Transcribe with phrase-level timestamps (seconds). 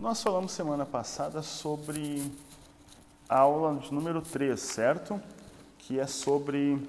[0.00, 2.30] Nós falamos semana passada sobre
[3.28, 5.20] a aula de número 3, certo?
[5.76, 6.80] Que é sobre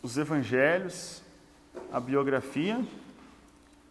[0.00, 1.22] os evangelhos,
[1.92, 2.80] a biografia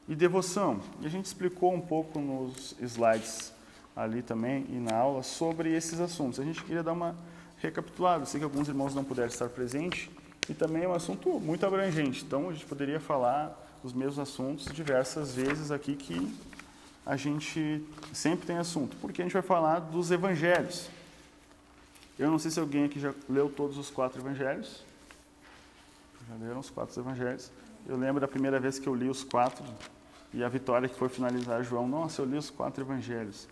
[0.07, 0.79] e devoção.
[1.01, 3.51] E a gente explicou um pouco nos slides
[3.93, 6.39] ali também e na aula sobre esses assuntos.
[6.39, 7.13] A gente queria dar uma
[7.57, 8.25] recapitulada.
[8.25, 10.09] Sei que alguns irmãos não puderam estar presentes
[10.47, 12.23] e também é um assunto muito abrangente.
[12.23, 16.48] Então a gente poderia falar os mesmos assuntos diversas vezes aqui que
[17.09, 20.91] a gente sempre tem assunto, porque a gente vai falar dos evangelhos.
[22.19, 24.83] Eu não sei se alguém aqui já leu todos os quatro evangelhos.
[26.29, 27.51] Já leram os quatro evangelhos.
[27.87, 29.65] Eu lembro da primeira vez que eu li os quatro
[30.31, 31.87] e a Vitória que foi finalizar João.
[31.87, 33.47] Nossa, eu li os quatro evangelhos.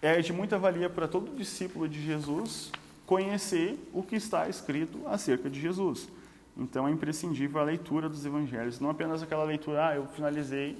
[0.00, 2.70] É de muita valia para todo discípulo de Jesus
[3.04, 6.08] conhecer o que está escrito acerca de Jesus.
[6.56, 10.78] Então é imprescindível a leitura dos evangelhos, não apenas aquela leitura, ah, eu finalizei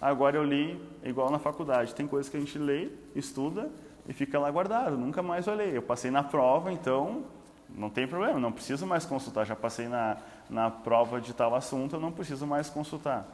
[0.00, 1.94] Agora eu li igual na faculdade.
[1.94, 3.70] Tem coisas que a gente lê, estuda
[4.08, 4.96] e fica lá guardado.
[4.96, 5.74] Nunca mais ler.
[5.74, 7.24] Eu passei na prova, então
[7.68, 8.40] não tem problema.
[8.40, 9.44] Não preciso mais consultar.
[9.44, 10.16] Já passei na,
[10.48, 13.28] na prova de tal assunto, eu não preciso mais consultar.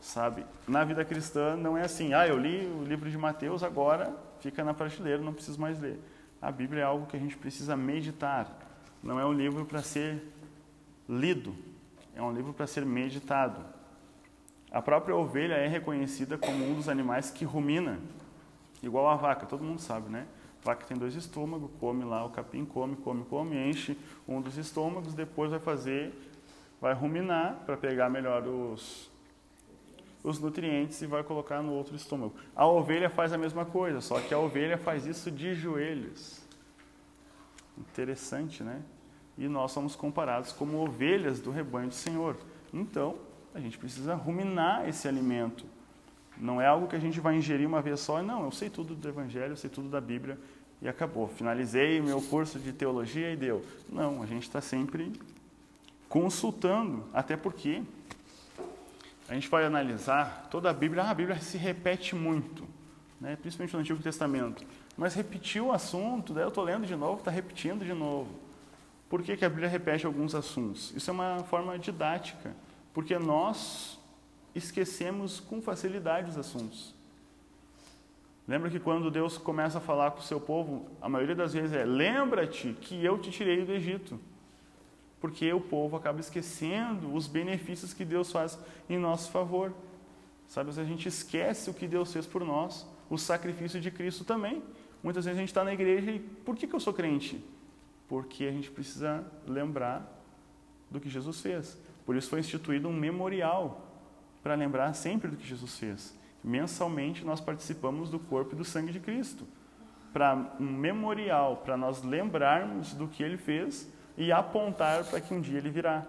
[0.00, 0.46] Sabe?
[0.68, 2.14] Na vida cristã não é assim.
[2.14, 5.98] Ah, eu li o livro de Mateus, agora fica na prateleira, não preciso mais ler.
[6.40, 8.46] A Bíblia é algo que a gente precisa meditar.
[9.02, 10.22] Não é um livro para ser
[11.08, 11.54] lido.
[12.14, 13.75] É um livro para ser meditado.
[14.76, 17.98] A própria ovelha é reconhecida como um dos animais que rumina,
[18.82, 20.26] igual a vaca, todo mundo sabe, né?
[20.62, 23.96] A vaca tem dois estômagos, come lá, o capim come, come, come, enche
[24.28, 26.12] um dos estômagos, depois vai fazer,
[26.78, 29.10] vai ruminar para pegar melhor os,
[30.22, 32.34] os nutrientes e vai colocar no outro estômago.
[32.54, 36.42] A ovelha faz a mesma coisa, só que a ovelha faz isso de joelhos.
[37.78, 38.82] Interessante, né?
[39.38, 42.36] E nós somos comparados como ovelhas do rebanho do Senhor.
[42.74, 43.16] Então,
[43.56, 45.64] a gente precisa ruminar esse alimento.
[46.36, 48.22] Não é algo que a gente vai ingerir uma vez só.
[48.22, 50.38] Não, eu sei tudo do Evangelho, eu sei tudo da Bíblia
[50.82, 51.26] e acabou.
[51.26, 53.64] Finalizei meu curso de teologia e deu.
[53.88, 55.10] Não, a gente está sempre
[56.06, 57.82] consultando, até porque
[59.26, 61.04] a gente vai analisar toda a Bíblia.
[61.04, 62.68] Ah, a Bíblia se repete muito,
[63.18, 63.36] né?
[63.40, 64.66] principalmente no Antigo Testamento.
[64.98, 68.28] Mas repetiu o assunto, daí eu estou lendo de novo, está repetindo de novo.
[69.08, 70.92] Por que, que a Bíblia repete alguns assuntos?
[70.94, 72.54] Isso é uma forma didática
[72.96, 74.00] porque nós
[74.54, 76.94] esquecemos com facilidade os assuntos.
[78.48, 81.74] Lembra que quando Deus começa a falar com o seu povo, a maioria das vezes
[81.76, 84.18] é: lembra-te que eu te tirei do Egito.
[85.20, 88.58] Porque o povo acaba esquecendo os benefícios que Deus faz
[88.88, 89.74] em nosso favor.
[90.48, 94.62] Sabe, a gente esquece o que Deus fez por nós, o sacrifício de Cristo também.
[95.02, 97.44] Muitas vezes a gente está na igreja e por que, que eu sou crente?
[98.08, 100.10] Porque a gente precisa lembrar
[100.90, 101.76] do que Jesus fez.
[102.06, 103.84] Por isso foi instituído um memorial
[104.42, 106.14] para lembrar sempre do que Jesus fez.
[106.42, 109.44] Mensalmente nós participamos do corpo e do sangue de Cristo.
[110.12, 115.40] Para um memorial, para nós lembrarmos do que ele fez e apontar para que um
[115.40, 116.06] dia ele virá.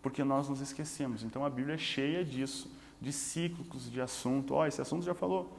[0.00, 1.22] Porque nós nos esquecemos.
[1.22, 4.54] Então a Bíblia é cheia disso, de cíclicos, de assunto.
[4.54, 5.58] Ó, oh, esse assunto já falou.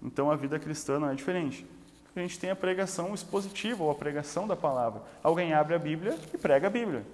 [0.00, 1.66] Então a vida cristã não é diferente.
[2.14, 5.02] A gente tem a pregação expositiva ou a pregação da palavra.
[5.24, 7.04] Alguém abre a Bíblia e prega a Bíblia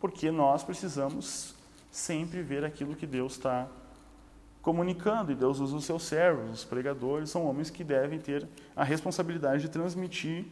[0.00, 1.54] porque nós precisamos
[1.90, 3.68] sempre ver aquilo que Deus está
[4.62, 8.46] comunicando, e Deus usa os seus servos, os pregadores, são homens que devem ter
[8.76, 10.46] a responsabilidade de transmitir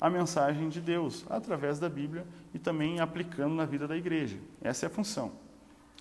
[0.00, 4.36] a mensagem de Deus através da Bíblia e também aplicando na vida da igreja.
[4.62, 5.32] Essa é a função.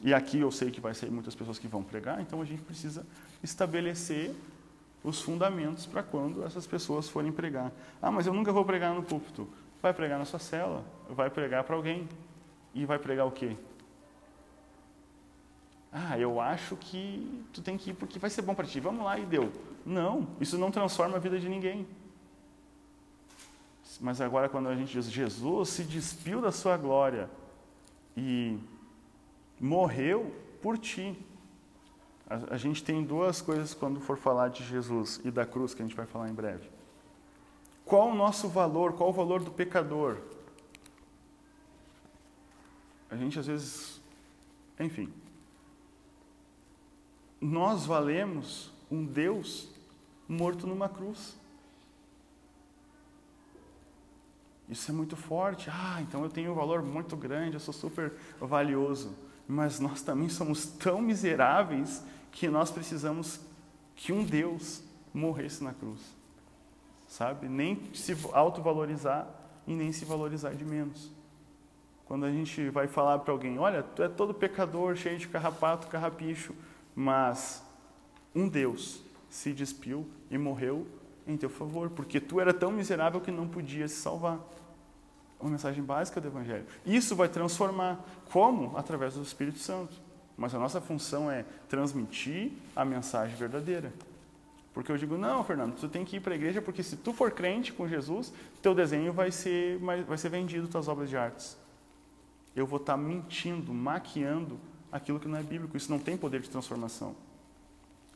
[0.04, 2.62] E aqui eu sei que vai ser muitas pessoas que vão pregar, então a gente
[2.62, 3.06] precisa
[3.42, 4.36] estabelecer
[5.04, 7.72] os fundamentos para quando essas pessoas forem pregar.
[8.00, 9.48] Ah, mas eu nunca vou pregar no púlpito.
[9.82, 12.08] Vai pregar na sua cela, vai pregar para alguém,
[12.78, 13.58] e vai pregar o quê?
[15.92, 18.80] Ah, eu acho que tu tem que ir porque vai ser bom para ti.
[18.80, 19.52] Vamos lá e deu.
[19.84, 21.88] Não, isso não transforma a vida de ninguém.
[24.00, 27.28] Mas agora quando a gente diz Jesus se despiu da sua glória
[28.16, 28.60] e
[29.60, 31.18] morreu por ti.
[32.30, 35.82] A, a gente tem duas coisas quando for falar de Jesus e da cruz que
[35.82, 36.70] a gente vai falar em breve.
[37.84, 38.94] Qual o nosso valor?
[38.94, 40.18] Qual o valor do pecador?
[43.10, 44.02] A gente às vezes,
[44.80, 45.12] enfim,
[47.40, 49.70] nós valemos um Deus
[50.28, 51.38] morto numa cruz.
[54.68, 55.70] Isso é muito forte.
[55.70, 59.16] Ah, então eu tenho um valor muito grande, eu sou super valioso.
[59.48, 63.40] Mas nós também somos tão miseráveis que nós precisamos
[63.96, 64.84] que um Deus
[65.14, 66.02] morresse na cruz.
[67.08, 67.48] Sabe?
[67.48, 69.28] Nem se autovalorizar
[69.66, 71.10] e nem se valorizar de menos.
[72.08, 75.88] Quando a gente vai falar para alguém, olha, tu é todo pecador, cheio de carrapato,
[75.88, 76.56] carrapicho,
[76.96, 77.62] mas
[78.34, 80.88] um Deus se despiu e morreu
[81.28, 84.40] em teu favor, porque tu era tão miserável que não podia se salvar.
[85.40, 86.66] Uma mensagem básica do Evangelho.
[86.86, 88.00] Isso vai transformar.
[88.32, 88.76] Como?
[88.78, 89.94] Através do Espírito Santo.
[90.38, 93.92] Mas a nossa função é transmitir a mensagem verdadeira.
[94.74, 97.12] Porque eu digo, não, Fernando, tu tem que ir para a igreja porque se tu
[97.12, 101.58] for crente com Jesus, teu desenho vai ser, vai ser vendido, tuas obras de artes.
[102.58, 104.60] Eu vou estar mentindo, maquiando
[104.92, 105.78] aquilo que não é bíblico.
[105.78, 107.16] Isso não tem poder de transformação.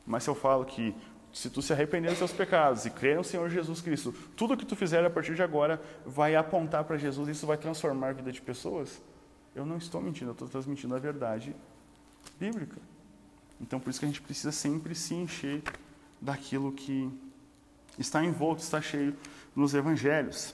[0.04, 0.92] Mas se eu falo que
[1.32, 4.66] se tu se arrepender dos seus pecados e crer no Senhor Jesus Cristo, tudo que
[4.66, 8.12] tu fizer a partir de agora vai apontar para Jesus e isso vai transformar a
[8.12, 9.00] vida de pessoas,
[9.54, 11.54] eu não estou mentindo, eu estou transmitindo a verdade
[12.38, 12.76] bíblica.
[13.60, 15.62] Então, por isso que a gente precisa sempre se encher
[16.20, 17.08] daquilo que
[17.96, 19.16] está envolto, está cheio
[19.54, 20.52] nos evangelhos.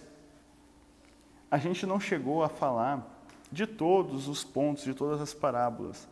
[1.50, 3.17] A gente não chegou a falar
[3.50, 6.08] de todos os pontos, de todas as parábolas,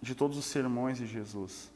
[0.00, 1.72] de todos os sermões de Jesus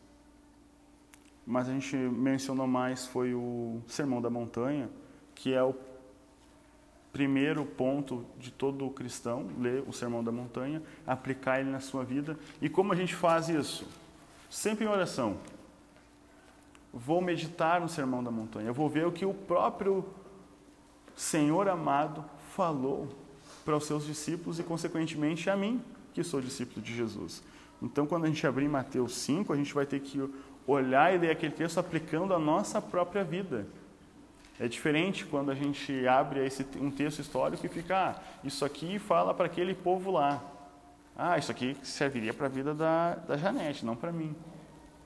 [1.50, 4.90] mas a gente mencionou mais foi o Sermão da Montanha,
[5.34, 5.74] que é o
[7.10, 12.38] primeiro ponto de todo cristão, ler o Sermão da Montanha, aplicar ele na sua vida.
[12.60, 13.88] E como a gente faz isso?
[14.50, 15.38] Sempre em oração.
[16.92, 20.04] Vou meditar no Sermão da Montanha, vou ver o que o próprio
[21.16, 23.08] Senhor amado falou
[23.68, 25.82] para os seus discípulos e, consequentemente, a mim,
[26.14, 27.42] que sou discípulo de Jesus.
[27.82, 30.26] Então, quando a gente abrir Mateus 5, a gente vai ter que
[30.66, 33.66] olhar e ler aquele texto aplicando a nossa própria vida.
[34.58, 38.98] É diferente quando a gente abre esse, um texto histórico e fica, ah, isso aqui
[38.98, 40.42] fala para aquele povo lá.
[41.14, 44.34] Ah, isso aqui serviria para a vida da, da Janete, não para mim.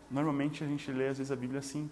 [0.08, 1.90] Normalmente a gente lê às vezes a Bíblia assim.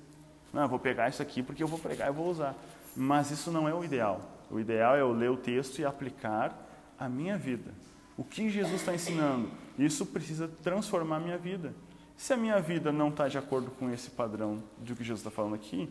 [0.52, 2.54] Não, eu vou pegar isso aqui porque eu vou pregar e vou usar.
[2.96, 4.38] Mas isso não é o ideal.
[4.50, 6.54] O ideal é eu ler o texto e aplicar
[6.98, 7.72] a minha vida.
[8.16, 9.48] O que Jesus está ensinando?
[9.78, 11.72] Isso precisa transformar a minha vida.
[12.16, 15.30] Se a minha vida não está de acordo com esse padrão do que Jesus está
[15.30, 15.88] falando aqui,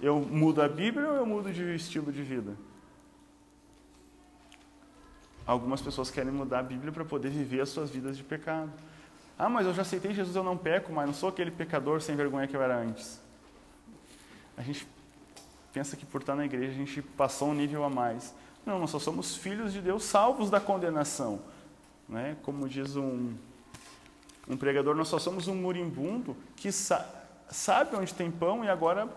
[0.00, 2.56] eu mudo a Bíblia ou eu mudo de estilo de vida?
[5.46, 8.72] Algumas pessoas querem mudar a Bíblia para poder viver as suas vidas de pecado.
[9.38, 12.16] Ah, mas eu já aceitei Jesus, eu não peco, mas não sou aquele pecador sem
[12.16, 13.20] vergonha que eu era antes.
[14.56, 14.86] A gente
[15.74, 18.32] pensa que por estar na igreja a gente passou um nível a mais.
[18.64, 21.40] Não, nós só somos filhos de Deus salvos da condenação.
[22.08, 22.36] Né?
[22.44, 23.34] Como diz um,
[24.48, 27.04] um pregador, nós só somos um moribundo que sa
[27.50, 29.08] sabe onde tem pão e agora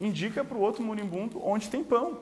[0.00, 2.18] indica para o outro moribundo onde tem pão.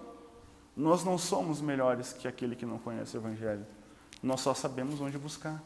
[0.76, 3.66] Nós não somos melhores que aquele que não conhece o Evangelho.
[4.22, 5.62] Nós só sabemos onde buscar.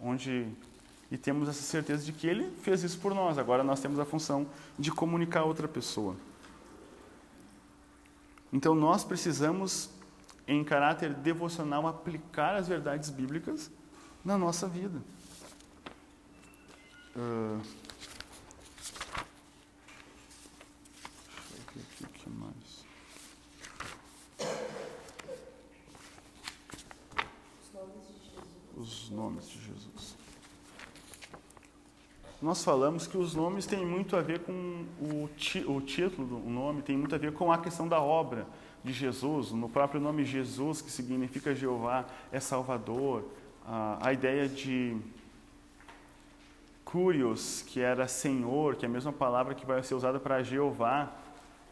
[0.00, 0.48] Onde
[1.14, 3.38] e temos essa certeza de que ele fez isso por nós.
[3.38, 6.16] Agora nós temos a função de comunicar a outra pessoa.
[8.52, 9.90] Então nós precisamos,
[10.44, 13.70] em caráter devocional, aplicar as verdades bíblicas
[14.24, 15.00] na nossa vida.
[17.14, 17.62] Uh,
[21.72, 22.24] deixa eu ver aqui.
[28.76, 29.93] Os nomes de Jesus.
[32.44, 36.50] Nós falamos que os nomes têm muito a ver com o, ti, o título do
[36.50, 38.46] nome, tem muito a ver com a questão da obra
[38.84, 39.50] de Jesus.
[39.50, 43.24] No próprio nome Jesus, que significa Jeová, é Salvador,
[43.66, 44.94] a, a ideia de
[46.84, 51.10] curios, que era Senhor, que é a mesma palavra que vai ser usada para Jeová,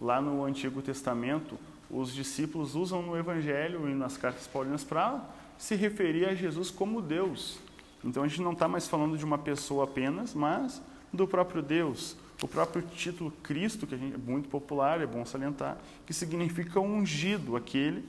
[0.01, 1.59] lá no Antigo Testamento,
[1.91, 5.23] os discípulos usam no Evangelho e nas cartas paulinas para
[5.59, 7.61] se referir a Jesus como Deus.
[8.05, 10.83] Então a gente não está mais falando de uma pessoa apenas, mas
[11.13, 12.17] do próprio Deus.
[12.43, 18.05] O próprio título Cristo, que é muito popular, é bom salientar, que significa ungido, aquele,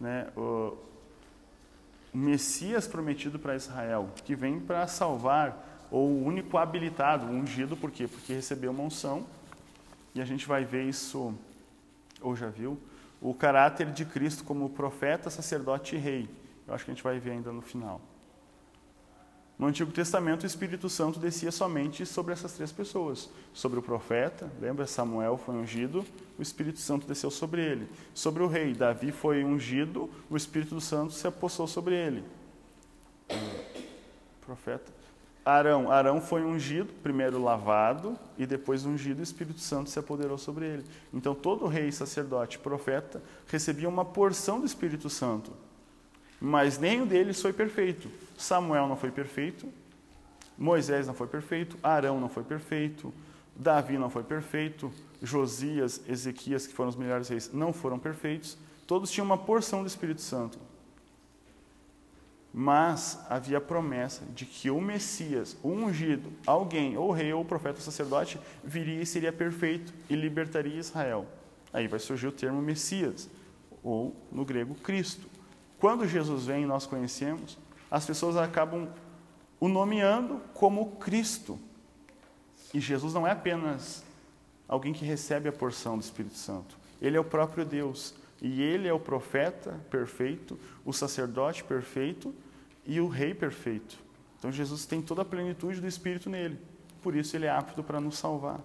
[0.00, 0.76] né, o
[2.12, 8.08] Messias prometido para Israel, que vem para salvar, ou o único habilitado, ungido, por quê?
[8.08, 9.24] Porque recebeu uma unção,
[10.12, 11.32] e a gente vai ver isso,
[12.20, 12.76] ou já viu,
[13.20, 16.28] o caráter de Cristo como profeta, sacerdote e rei.
[16.66, 18.00] Eu acho que a gente vai ver ainda no final.
[19.58, 23.28] No Antigo Testamento, o Espírito Santo descia somente sobre essas três pessoas.
[23.52, 24.86] Sobre o profeta, lembra?
[24.86, 26.04] Samuel foi ungido,
[26.38, 27.88] o Espírito Santo desceu sobre ele.
[28.14, 32.22] Sobre o rei, Davi foi ungido, o Espírito Santo se apossou sobre ele.
[34.46, 34.92] Profeta.
[35.44, 40.66] Arão, Arão foi ungido, primeiro lavado e depois ungido, o Espírito Santo se apoderou sobre
[40.66, 40.84] ele.
[41.12, 45.50] Então todo rei, sacerdote, profeta recebia uma porção do Espírito Santo.
[46.40, 48.10] Mas nenhum deles foi perfeito.
[48.36, 49.68] Samuel não foi perfeito,
[50.56, 53.12] Moisés não foi perfeito, Arão não foi perfeito,
[53.54, 58.56] Davi não foi perfeito, Josias, Ezequias, que foram os melhores reis, não foram perfeitos.
[58.86, 60.58] Todos tinham uma porção do Espírito Santo.
[62.52, 67.78] Mas havia a promessa de que o Messias, o ungido, alguém, ou rei, ou profeta,
[67.78, 71.26] ou sacerdote, viria e seria perfeito e libertaria Israel.
[71.72, 73.28] Aí vai surgir o termo Messias,
[73.82, 75.28] ou no grego Cristo.
[75.78, 77.56] Quando Jesus vem, nós conhecemos,
[77.90, 78.88] as pessoas acabam
[79.60, 81.58] o nomeando como Cristo.
[82.74, 84.04] E Jesus não é apenas
[84.66, 86.76] alguém que recebe a porção do Espírito Santo.
[87.00, 88.14] Ele é o próprio Deus.
[88.40, 92.32] E ele é o profeta perfeito, o sacerdote perfeito
[92.86, 93.98] e o rei perfeito.
[94.38, 96.56] Então Jesus tem toda a plenitude do Espírito nele.
[97.02, 98.60] Por isso ele é apto para nos salvar.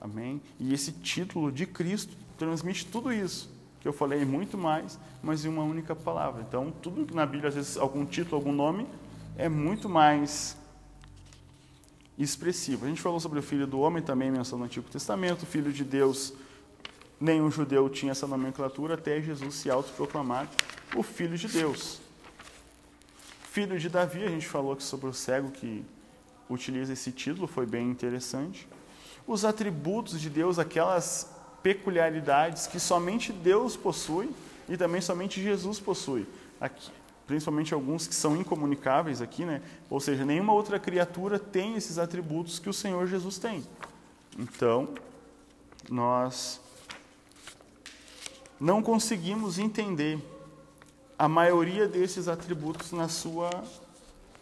[0.00, 0.40] Amém?
[0.60, 3.55] E esse título de Cristo transmite tudo isso
[3.86, 6.42] que eu falei muito mais, mas em uma única palavra.
[6.42, 8.84] Então, tudo na Bíblia, às vezes, algum título, algum nome,
[9.38, 10.56] é muito mais
[12.18, 12.84] expressivo.
[12.84, 15.84] A gente falou sobre o Filho do Homem, também menção no Antigo Testamento, Filho de
[15.84, 16.32] Deus,
[17.20, 20.50] nenhum judeu tinha essa nomenclatura, até Jesus se autoproclamar
[20.96, 22.00] o Filho de Deus.
[23.52, 25.84] Filho de Davi, a gente falou sobre o cego que
[26.50, 28.66] utiliza esse título, foi bem interessante.
[29.28, 34.30] Os atributos de Deus, aquelas peculiaridades que somente Deus possui
[34.68, 36.26] e também somente Jesus possui.
[36.60, 36.90] Aqui,
[37.26, 39.60] principalmente alguns que são incomunicáveis aqui, né?
[39.90, 43.64] Ou seja, nenhuma outra criatura tem esses atributos que o Senhor Jesus tem.
[44.38, 44.88] Então,
[45.88, 46.60] nós
[48.58, 50.18] não conseguimos entender
[51.18, 53.50] a maioria desses atributos na sua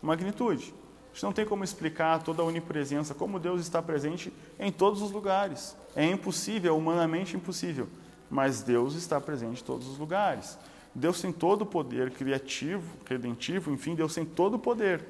[0.02, 0.74] magnitude.
[1.14, 5.00] A gente não tem como explicar toda a onipresença, como Deus está presente em todos
[5.00, 5.76] os lugares.
[5.94, 7.86] É impossível, é humanamente impossível,
[8.28, 10.58] mas Deus está presente em todos os lugares.
[10.92, 15.06] Deus tem todo o poder criativo, redentivo, enfim, Deus tem todo o poder.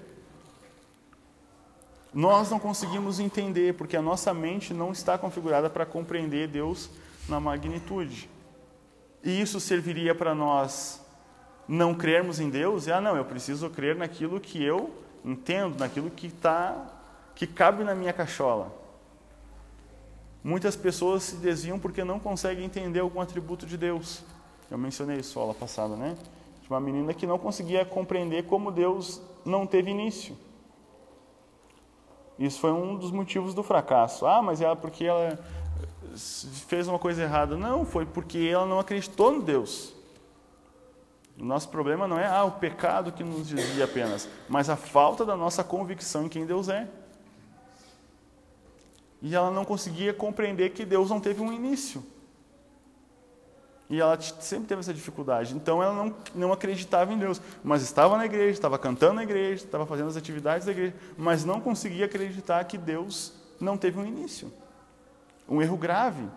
[2.13, 6.91] Nós não conseguimos entender, porque a nossa mente não está configurada para compreender Deus
[7.27, 8.29] na magnitude.
[9.23, 11.03] E isso serviria para nós
[11.67, 12.87] não crermos em Deus?
[12.87, 16.87] E, ah, não, eu preciso crer naquilo que eu entendo, naquilo que tá,
[17.35, 18.71] que cabe na minha cachola.
[20.43, 24.23] Muitas pessoas se desviam porque não conseguem entender algum atributo de Deus.
[24.71, 26.17] Eu mencionei isso aula passada, né?
[26.63, 30.37] De uma menina que não conseguia compreender como Deus não teve início.
[32.39, 34.27] Isso foi um dos motivos do fracasso.
[34.27, 35.39] Ah, mas ela porque ela
[36.69, 37.57] fez uma coisa errada.
[37.57, 39.94] Não, foi porque ela não acreditou no Deus.
[41.39, 45.25] O nosso problema não é ah, o pecado que nos desvia apenas, mas a falta
[45.25, 46.89] da nossa convicção em quem Deus é.
[49.21, 52.05] E ela não conseguia compreender que Deus não teve um início.
[53.91, 55.55] E ela sempre teve essa dificuldade.
[55.55, 59.65] Então ela não, não acreditava em Deus, mas estava na igreja, estava cantando na igreja,
[59.65, 64.07] estava fazendo as atividades da igreja, mas não conseguia acreditar que Deus não teve um
[64.07, 64.53] início.
[65.49, 66.29] Um erro grave.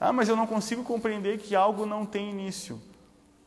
[0.00, 2.80] Ah, mas eu não consigo compreender que algo não tem início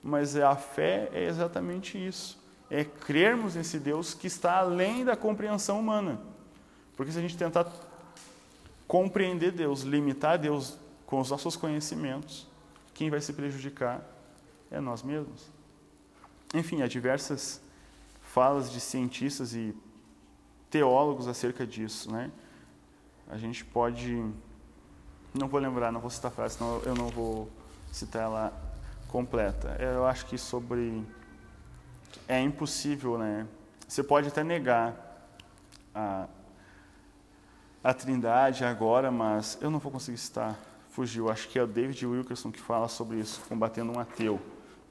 [0.07, 2.37] mas a fé é exatamente isso.
[2.69, 6.21] É crermos nesse Deus que está além da compreensão humana.
[6.95, 7.65] Porque se a gente tentar
[8.87, 12.47] compreender Deus, limitar Deus com os nossos conhecimentos,
[12.93, 13.99] quem vai se prejudicar
[14.69, 15.47] é nós mesmos.
[16.53, 17.59] Enfim, há diversas
[18.21, 19.75] falas de cientistas e
[20.69, 22.29] teólogos acerca disso, né?
[23.27, 24.23] A gente pode,
[25.33, 27.49] não vou lembrar, não vou citar a frase, senão eu não vou
[27.91, 28.64] citar ela
[29.15, 29.77] completa.
[29.79, 31.01] Eu acho que sobre
[32.27, 33.47] é impossível, né?
[33.87, 34.93] Você pode até negar
[35.93, 36.27] a,
[37.81, 40.59] a Trindade agora, mas eu não vou conseguir citar.
[40.89, 41.29] Fugiu.
[41.29, 44.37] Acho que é o David Wilkerson que fala sobre isso, combatendo um ateu.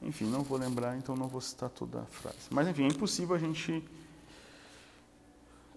[0.01, 2.49] Enfim, não vou lembrar, então não vou citar toda a frase.
[2.51, 3.85] Mas enfim, é impossível a gente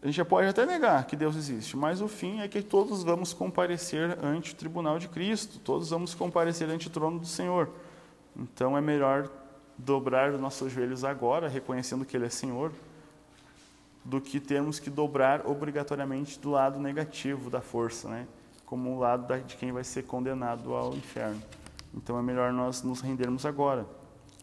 [0.02, 3.34] a gente pode até negar que Deus existe, mas o fim é que todos vamos
[3.34, 7.70] comparecer ante o tribunal de Cristo, todos vamos comparecer ante o trono do Senhor.
[8.38, 9.30] Então é melhor
[9.78, 12.72] dobrar os nossos joelhos agora, reconhecendo que Ele é Senhor,
[14.06, 18.28] do que termos que dobrar obrigatoriamente do lado negativo da força, né?
[18.66, 21.42] como o lado de quem vai ser condenado ao inferno.
[21.94, 23.86] Então é melhor nós nos rendermos agora.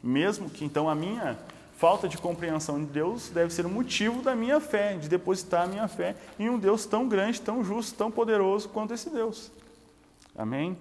[0.02, 1.38] Mesmo que então a minha
[1.76, 5.66] falta de compreensão de Deus deve ser o motivo da minha fé, de depositar a
[5.66, 9.50] minha fé em um Deus tão grande, tão justo, tão poderoso quanto esse Deus.
[10.36, 10.76] Amém?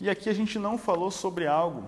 [0.00, 1.84] E aqui a gente não falou sobre algo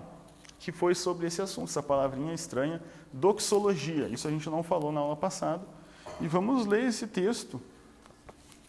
[0.59, 4.07] que foi sobre esse assunto, essa palavrinha estranha, doxologia.
[4.07, 5.63] Isso a gente não falou na aula passada.
[6.21, 7.59] E vamos ler esse texto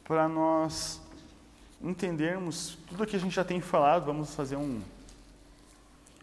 [0.02, 1.00] para nós
[1.82, 4.06] entendermos tudo que a gente já tem falado.
[4.06, 4.80] Vamos fazer um,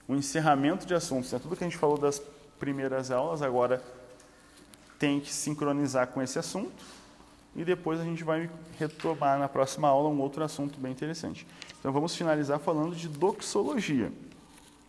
[0.09, 1.31] um encerramento de assuntos.
[1.31, 1.39] Né?
[1.39, 2.21] Tudo que a gente falou das
[2.59, 3.81] primeiras aulas agora
[4.99, 6.83] tem que sincronizar com esse assunto.
[7.55, 8.49] E depois a gente vai
[8.79, 11.45] retomar na próxima aula um outro assunto bem interessante.
[11.81, 14.13] Então vamos finalizar falando de doxologia.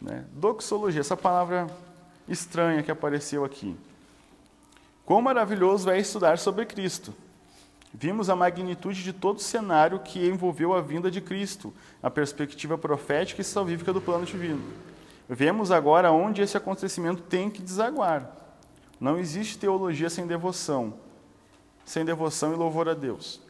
[0.03, 0.27] Né?
[0.35, 1.67] Doxologia, essa palavra
[2.29, 3.75] estranha que apareceu aqui.
[5.07, 7.15] Quão maravilhoso é estudar sobre Cristo.
[7.95, 11.73] Vimos a magnitude de todo o cenário que envolveu a vinda de Cristo,
[12.03, 14.63] a perspectiva profética e salvífica do plano divino.
[15.27, 18.31] Vemos agora onde esse acontecimento tem que desaguar.
[19.01, 20.93] Não existe teologia sem devoção,
[21.87, 23.41] sem devoção e louvor a Deus.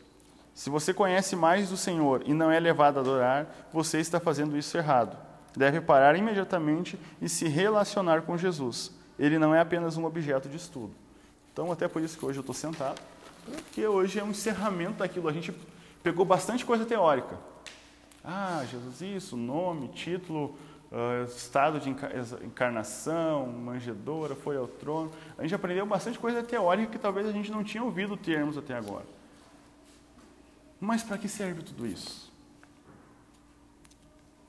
[0.54, 4.56] Se você conhece mais do Senhor e não é levado a adorar, você está fazendo
[4.56, 5.16] isso errado.
[5.56, 8.92] Deve parar imediatamente e se relacionar com Jesus.
[9.18, 10.94] Ele não é apenas um objeto de estudo.
[11.52, 13.00] Então, até por isso que hoje eu estou sentado,
[13.44, 15.28] porque hoje é um encerramento daquilo.
[15.28, 15.54] A gente
[16.02, 17.38] pegou bastante coisa teórica.
[18.24, 20.56] Ah, Jesus, isso, nome, título,
[20.90, 25.10] uh, estado de encarnação, manjedora, foi ao trono.
[25.36, 28.74] A gente aprendeu bastante coisa teórica que talvez a gente não tinha ouvido termos até
[28.74, 29.04] agora.
[30.82, 32.28] Mas para que serve tudo isso?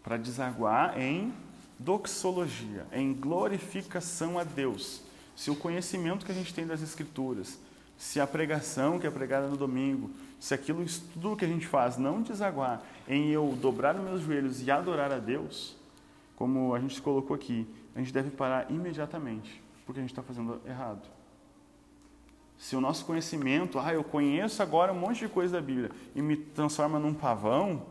[0.02, 1.32] Para desaguar em
[1.78, 5.04] doxologia, em glorificação a Deus.
[5.36, 7.60] Se o conhecimento que a gente tem das Escrituras,
[8.00, 10.10] se a pregação que é pregada no domingo,
[10.40, 14.60] se aquilo, tudo que a gente faz não desaguar em eu dobrar os meus joelhos
[14.64, 15.78] e adorar a Deus,
[16.36, 20.60] como a gente colocou aqui, a gente deve parar imediatamente, porque a gente está fazendo
[20.66, 21.08] errado.
[22.64, 26.22] Se o nosso conhecimento, ah, eu conheço agora um monte de coisa da Bíblia e
[26.22, 27.86] me transforma num pavão,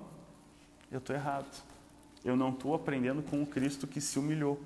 [0.91, 1.63] eu estou errado.
[2.25, 4.59] Eu não estou aprendendo com o Cristo que se humilhou.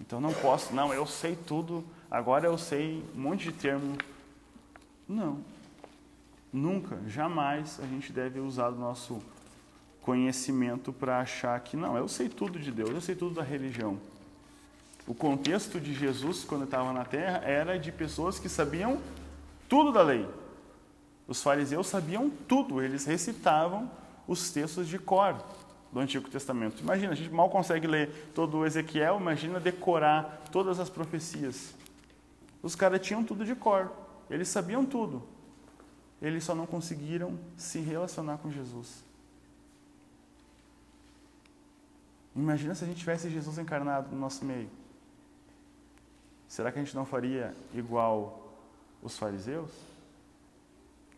[0.00, 3.94] Então não posso, não, eu sei tudo, agora eu sei um monte de termo.
[5.06, 5.44] Não.
[6.50, 9.22] Nunca, jamais a gente deve usar o nosso
[10.00, 14.00] conhecimento para achar que, não, eu sei tudo de Deus, eu sei tudo da religião.
[15.06, 19.00] O contexto de Jesus, quando estava na terra, era de pessoas que sabiam
[19.68, 20.26] tudo da lei.
[21.26, 23.90] Os fariseus sabiam tudo, eles recitavam
[24.26, 25.42] os textos de cor
[25.92, 26.82] do Antigo Testamento.
[26.82, 31.74] Imagina, a gente mal consegue ler todo o Ezequiel, imagina decorar todas as profecias.
[32.62, 33.92] Os caras tinham tudo de cor,
[34.30, 35.22] eles sabiam tudo.
[36.20, 39.04] Eles só não conseguiram se relacionar com Jesus.
[42.34, 44.70] Imagina se a gente tivesse Jesus encarnado no nosso meio.
[46.54, 48.54] Será que a gente não faria igual
[49.02, 49.72] os fariseus?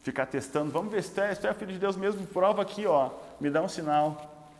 [0.02, 2.62] Ficar testando, vamos ver se tu é, se tu é filho de Deus mesmo, prova
[2.62, 4.50] aqui, ó, me dá um sinal.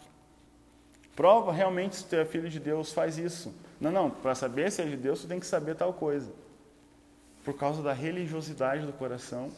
[1.14, 3.54] Prova realmente se tu é filho de Deus, faz isso.
[3.80, 6.30] Não, não, para saber se é de Deus, tu tem que saber tal coisa.
[7.42, 9.50] Por causa da religiosidade do coração,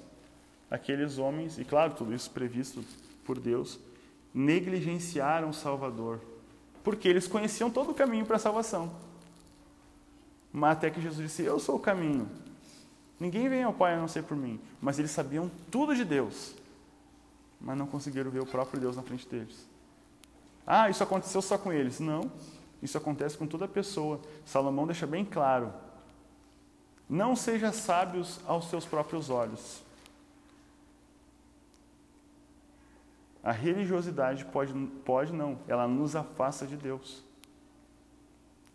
[0.71, 2.85] aqueles homens, e claro, tudo isso previsto
[3.25, 3.81] por Deus,
[4.33, 6.21] negligenciaram o Salvador
[6.85, 9.08] porque eles conheciam todo o caminho para a salvação.
[10.53, 12.29] Mas até que Jesus disse: Eu sou o caminho.
[13.19, 14.61] Ninguém vem ao Pai a não ser por mim.
[14.81, 16.55] Mas eles sabiam tudo de Deus,
[17.61, 19.67] mas não conseguiram ver o próprio Deus na frente deles.
[20.67, 21.99] Ah, isso aconteceu só com eles.
[21.99, 22.31] Não,
[22.83, 24.21] isso acontece com toda pessoa.
[24.45, 25.73] Salomão deixa bem claro:
[27.09, 29.83] Não seja sábios aos seus próprios olhos.
[33.43, 37.25] A religiosidade pode, pode não, ela nos afasta de Deus.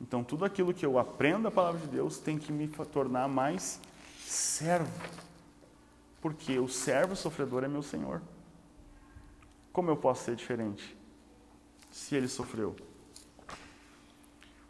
[0.03, 3.79] Então, tudo aquilo que eu aprendo a palavra de Deus tem que me tornar mais
[4.19, 4.91] servo.
[6.19, 8.21] Porque o servo sofredor é meu Senhor.
[9.71, 10.97] Como eu posso ser diferente
[11.89, 12.75] se ele sofreu?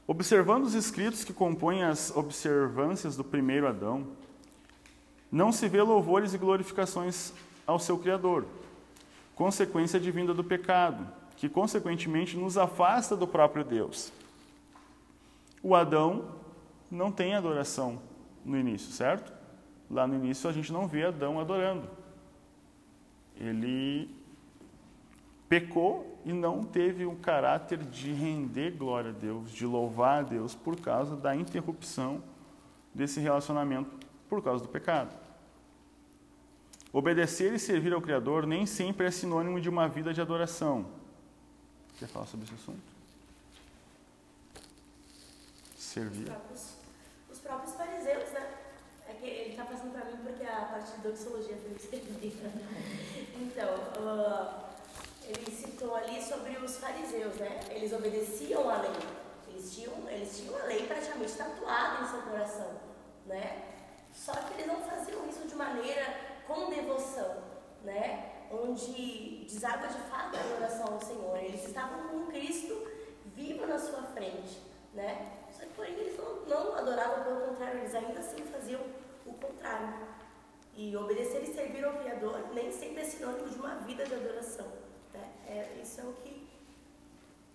[0.05, 4.05] Observando os escritos que compõem as observâncias do primeiro Adão,
[5.31, 7.33] não se vê louvores e glorificações
[7.65, 8.45] ao seu Criador
[9.33, 14.13] consequência advinda do pecado, que consequentemente nos afasta do próprio Deus.
[15.63, 16.25] O Adão
[16.91, 18.01] não tem adoração
[18.43, 19.33] no início, certo?
[19.89, 21.89] Lá no início a gente não vê Adão adorando.
[23.37, 24.09] Ele
[25.47, 30.53] pecou e não teve o caráter de render glória a Deus, de louvar a Deus
[30.53, 32.21] por causa da interrupção
[32.93, 33.89] desse relacionamento
[34.29, 35.15] por causa do pecado.
[36.91, 40.85] Obedecer e servir ao Criador nem sempre é sinônimo de uma vida de adoração.
[41.97, 42.92] Quer falar sobre esse assunto?
[45.93, 46.23] Servir.
[46.23, 46.69] Os próprios,
[47.29, 48.51] os próprios fariseus, né?
[49.07, 52.49] É que ele está passando para mim porque a parte de doxologia foi escrevida.
[53.35, 54.63] Então, uh,
[55.23, 57.59] ele citou ali sobre os fariseus, né?
[57.69, 58.91] Eles obedeciam a lei.
[59.49, 62.71] Eles tinham, eles tinham a lei praticamente tatuada em seu coração,
[63.27, 63.75] né?
[64.13, 66.05] Só que eles não faziam isso de maneira
[66.47, 67.43] com devoção,
[67.83, 68.31] né?
[68.51, 71.37] onde deságua de fato a adoração ao Senhor.
[71.37, 72.87] Eles estavam com Cristo
[73.35, 74.61] vivo na sua frente.
[74.93, 75.42] Né?
[75.75, 78.81] Porém, eles não, não adoravam, pelo contrário, eles ainda assim faziam
[79.25, 79.93] o contrário.
[80.75, 84.67] E obedecer e servir ao Criador nem sempre é sinônimo de uma vida de adoração.
[85.13, 85.29] Né?
[85.47, 86.47] É, isso é o que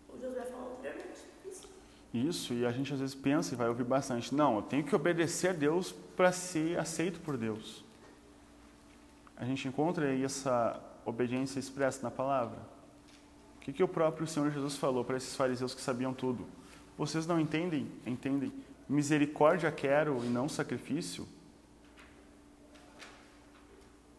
[0.09, 1.21] o Josué falou anteriormente.
[1.45, 1.69] Isso.
[2.15, 4.35] Isso, e a gente às vezes pensa e vai ouvir bastante.
[4.35, 7.85] Não, eu tenho que obedecer a Deus para ser aceito por Deus.
[9.37, 12.59] A gente encontra aí essa obediência expressa na palavra.
[13.57, 16.47] O que, que o próprio Senhor Jesus falou para esses fariseus que sabiam tudo?
[16.99, 17.87] Vocês não entendem?
[18.05, 18.53] Entendem?
[18.89, 21.29] Misericórdia quero e não sacrifício?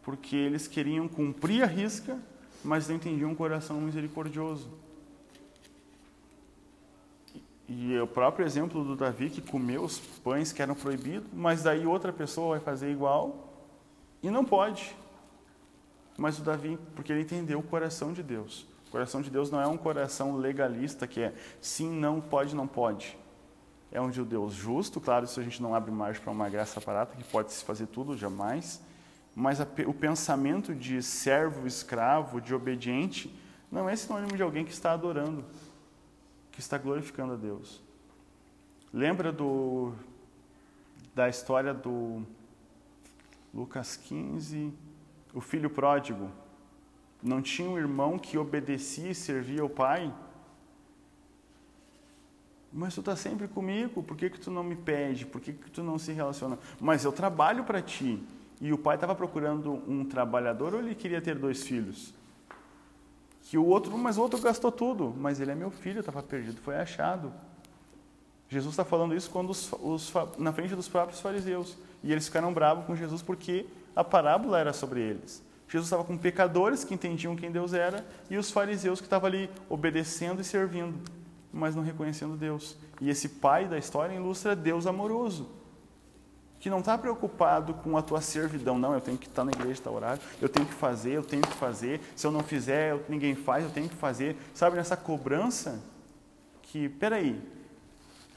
[0.02, 2.18] Porque eles queriam cumprir a risca,
[2.63, 4.70] mas não entendiam um coração misericordioso.
[7.68, 11.86] E o próprio exemplo do Davi que comeu os pães que eram proibidos, mas daí
[11.86, 13.54] outra pessoa vai fazer igual
[14.24, 14.96] e não pode.
[16.18, 18.65] Mas o Davi, porque ele entendeu o coração de Deus.
[18.89, 22.67] O coração de Deus não é um coração legalista que é sim, não, pode, não
[22.67, 23.17] pode.
[23.91, 26.80] É um de Deus justo, claro, isso a gente não abre margem para uma graça
[26.80, 28.82] barata que pode se fazer tudo, jamais.
[29.36, 33.34] Mas a, o pensamento de servo, escravo, de obediente,
[33.71, 35.45] não é sinônimo de alguém que está adorando
[36.60, 37.82] que está glorificando a Deus.
[38.91, 39.93] Lembra do
[41.15, 42.21] da história do
[43.54, 44.73] Lucas 15,
[45.34, 46.30] o filho pródigo?
[47.21, 50.13] Não tinha um irmão que obedecia e servia ao pai?
[52.71, 55.25] Mas tu está sempre comigo, por que, que tu não me pede?
[55.25, 56.58] Por que, que tu não se relaciona?
[56.79, 58.23] Mas eu trabalho para ti.
[58.62, 62.13] E o pai estava procurando um trabalhador ou ele queria ter dois filhos?
[63.43, 66.62] Que o outro, mas o outro gastou tudo, mas ele é meu filho, estava perdido,
[66.62, 67.34] foi achado.
[68.47, 71.77] Jesus está falando isso quando os, os, na frente dos próprios fariseus.
[72.03, 75.43] E eles ficaram bravos com Jesus porque a parábola era sobre eles.
[75.69, 79.49] Jesus estava com pecadores que entendiam quem Deus era e os fariseus que estavam ali
[79.69, 80.99] obedecendo e servindo,
[81.53, 82.75] mas não reconhecendo Deus.
[82.99, 85.60] E esse pai da história ilustra Deus amoroso
[86.60, 89.73] que não está preocupado com a tua servidão, não, eu tenho que estar na igreja,
[89.73, 93.34] estar horário, eu tenho que fazer, eu tenho que fazer, se eu não fizer, ninguém
[93.34, 94.36] faz, eu tenho que fazer.
[94.53, 95.82] Sabe, nessa cobrança
[96.62, 97.41] que, peraí,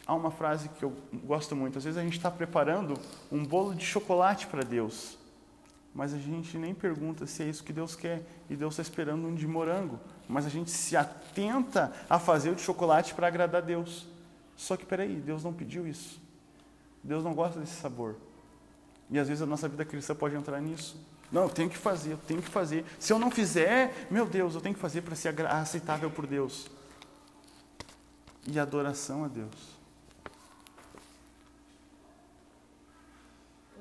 [0.06, 0.92] há uma frase que eu
[1.24, 2.94] gosto muito, às vezes a gente está preparando
[3.30, 5.18] um bolo de chocolate para Deus,
[5.94, 9.26] mas a gente nem pergunta se é isso que Deus quer, e Deus está esperando
[9.26, 13.62] um de morango, mas a gente se atenta a fazer o de chocolate para agradar
[13.62, 14.06] Deus.
[14.56, 16.20] Só que, peraí, Deus não pediu isso.
[17.02, 18.16] Deus não gosta desse sabor.
[19.10, 20.96] E às vezes a nossa vida cristã pode entrar nisso.
[21.30, 22.84] Não, eu tenho que fazer, eu tenho que fazer.
[22.98, 26.70] Se eu não fizer, meu Deus, eu tenho que fazer para ser aceitável por Deus.
[28.46, 29.78] E adoração a Deus.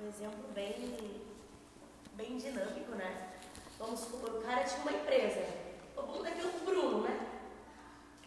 [0.02, 1.21] Um exemplo bem,
[2.22, 3.30] bem dinâmico, né?
[3.80, 5.44] Vamos supor, o cara tinha uma empresa.
[5.96, 7.28] Vamos daqui o Bruno, né?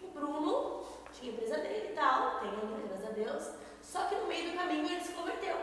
[0.03, 2.51] O Bruno tinha empresa dele e tal, tem
[2.89, 3.51] graças a Deus.
[3.81, 5.57] Só que no meio do caminho ele se converteu.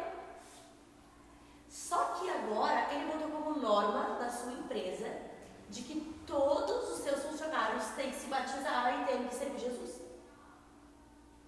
[1.68, 5.10] Só que agora ele botou como norma da sua empresa
[5.70, 10.02] de que todos os seus funcionários têm que se batizar e têm que servir Jesus.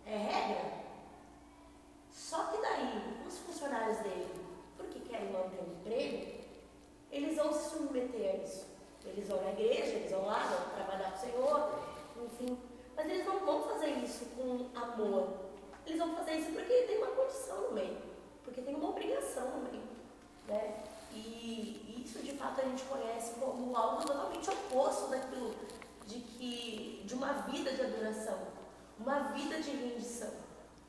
[0.06, 0.84] É regra.
[2.12, 4.34] Só que daí, os funcionários dele,
[4.78, 6.42] porque querem manter o emprego,
[7.13, 8.65] eles vão se submeter a isso.
[9.06, 11.80] Eles vão na igreja, eles vão lá, vão trabalhar com o Senhor,
[12.26, 12.58] enfim.
[12.95, 15.28] Mas eles não vão fazer isso com amor,
[15.86, 17.97] eles vão fazer isso porque tem uma condição no meio,
[18.43, 19.84] porque tem uma obrigação no meio.
[20.47, 20.84] Né?
[21.12, 25.54] E isso de fato a gente conhece como algo totalmente oposto daquilo
[26.08, 28.39] de que de uma vida de adoração,
[28.99, 30.32] uma vida de rendição.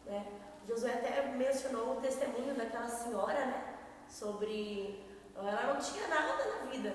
[0.06, 0.26] Né?
[0.66, 3.74] Josué até mencionou o testemunho daquela senhora, né?
[4.08, 5.02] Sobre
[5.36, 6.94] ela não tinha nada na vida.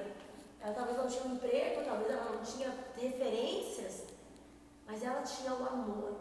[0.62, 4.04] Ela talvez não tinha um emprego, talvez ela não tinha referências,
[4.86, 6.15] mas ela tinha o amor,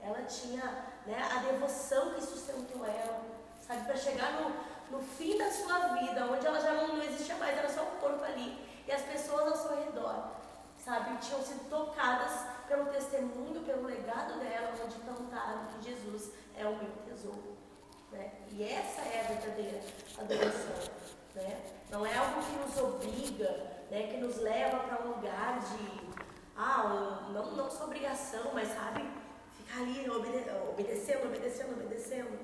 [0.00, 0.64] ela tinha
[1.06, 3.22] né, a devoção que sustentou ela,
[3.60, 7.36] sabe, para chegar no, no fim da sua vida, onde ela já não, não existia
[7.36, 10.32] mais, era só um corpo ali, e as pessoas ao seu redor,
[10.76, 16.76] sabe, tinham sido tocadas pelo testemunho, pelo legado dela, onde cantaram que Jesus é o
[16.76, 17.56] meu tesouro.
[18.10, 18.32] Né?
[18.50, 19.80] E essa é a verdadeira
[20.18, 21.03] adoração.
[21.34, 21.64] Né?
[21.90, 23.50] Não é algo que nos obriga,
[23.90, 26.24] né, que nos leva para um lugar de,
[26.56, 29.08] ah, não, não só obrigação, mas sabe,
[29.76, 32.38] ali obede obedecendo, obedecendo, obedecendo.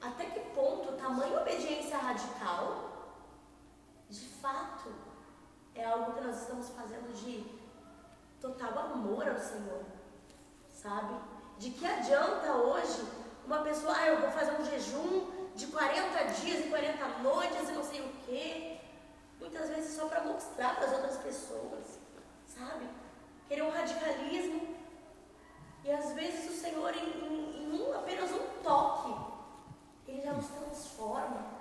[0.00, 3.16] Até que ponto tamanha obediência radical,
[4.08, 4.92] de fato,
[5.74, 7.44] é algo que nós estamos fazendo de
[8.40, 9.84] total amor ao Senhor,
[10.72, 11.14] sabe?
[11.58, 13.02] De que adianta hoje
[13.44, 17.72] uma pessoa, ah, eu vou fazer um jejum de 40 dias e 40 noites e
[17.72, 18.78] não sei o quê.
[19.40, 21.98] Muitas vezes só para mostrar para as outras pessoas,
[22.46, 22.86] sabe?
[23.48, 24.76] Querer um radicalismo
[25.84, 29.14] e às vezes o Senhor, em, em, em um, apenas um toque,
[30.06, 31.58] Ele já nos transforma.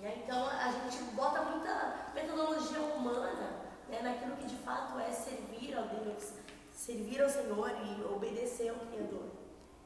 [0.00, 0.22] Né?
[0.22, 5.82] Então a gente bota muita metodologia humana né, naquilo que de fato é servir a
[5.82, 6.34] Deus,
[6.72, 9.24] servir ao Senhor e obedecer ao Criador.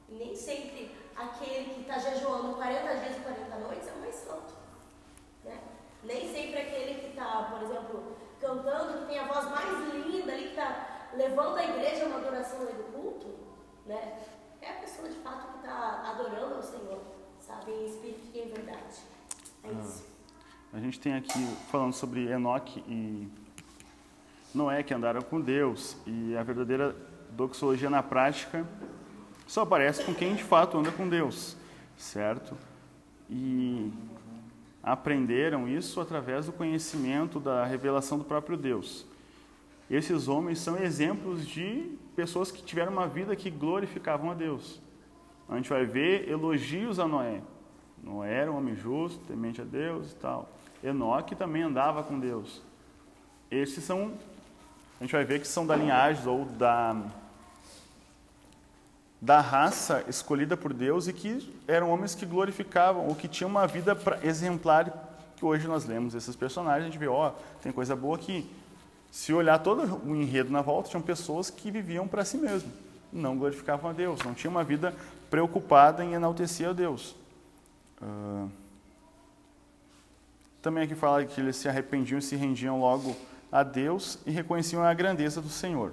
[0.09, 4.60] Nem sempre aquele que está jejuando 40 dias e 40 noites é o mais santo.
[6.03, 10.45] Nem sempre aquele que está, por exemplo, cantando, que tem a voz mais linda ali,
[10.45, 13.29] que está levando a igreja a uma adoração ali do culto,
[13.87, 14.19] né?
[14.63, 17.01] é a pessoa de fato que está adorando ao Senhor,
[17.41, 18.97] sabe, em espírito e em verdade.
[19.65, 19.81] É ah.
[19.83, 20.05] isso.
[20.73, 23.29] A gente tem aqui falando sobre Enoque e
[24.55, 26.95] Noé que andaram com Deus e a verdadeira
[27.31, 28.65] doxologia na prática
[29.47, 31.57] só aparece com quem de fato anda com Deus,
[31.97, 32.57] certo?
[33.29, 33.93] E
[34.83, 39.07] aprenderam isso através do conhecimento da revelação do próprio Deus.
[39.90, 44.81] Esses homens são exemplos de pessoas que tiveram uma vida que glorificavam a Deus.
[45.49, 47.40] A gente vai ver elogios a Noé.
[48.03, 50.49] Noé era um homem justo, temente a Deus e tal.
[50.83, 52.62] Enoque também andava com Deus.
[53.51, 54.12] Esses são,
[54.99, 56.97] a gente vai ver que são da linhagem ou da
[59.20, 63.66] da raça escolhida por Deus e que eram homens que glorificavam ou que tinham uma
[63.66, 67.96] vida exemplar que hoje nós lemos esses personagens, a gente vê, ó, oh, tem coisa
[67.96, 68.48] boa aqui.
[69.11, 72.70] Se olhar todo o enredo na volta, tinham pessoas que viviam para si mesmo,
[73.12, 74.94] não glorificavam a Deus, não tinham uma vida
[75.30, 77.16] preocupada em enaltecer a Deus.
[78.00, 78.50] Uh...
[80.62, 83.16] Também aqui fala que eles se arrependiam e se rendiam logo
[83.50, 85.92] a Deus e reconheciam a grandeza do Senhor.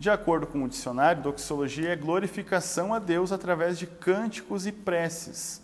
[0.00, 5.60] De acordo com o dicionário, doxologia é glorificação a Deus através de cânticos e preces.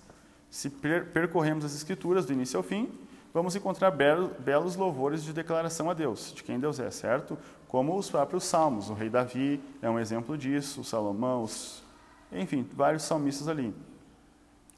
[0.50, 2.92] Se percorremos as Escrituras do início ao fim,
[3.32, 7.38] vamos encontrar belos louvores de declaração a Deus, de quem Deus é, certo?
[7.66, 8.90] Como os próprios salmos.
[8.90, 11.82] O rei Davi é um exemplo disso, Salomão, os...
[12.30, 13.74] enfim, vários salmistas ali.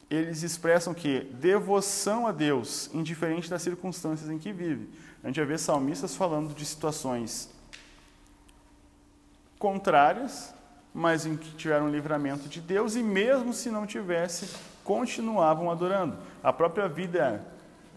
[0.08, 4.88] Eles expressam que devoção a Deus, indiferente das circunstâncias em que vive.
[5.20, 7.57] A gente vai ver salmistas falando de situações
[9.58, 10.54] contrárias,
[10.94, 16.16] mas em que tiveram livramento de Deus e mesmo se não tivesse, continuavam adorando.
[16.42, 17.44] A própria vida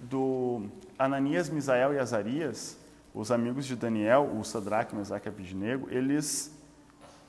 [0.02, 0.64] do
[0.98, 2.78] Ananias, Misael e Azarias,
[3.14, 6.56] os amigos de Daniel, o Sadraque, Mesaque e Abidnego, eles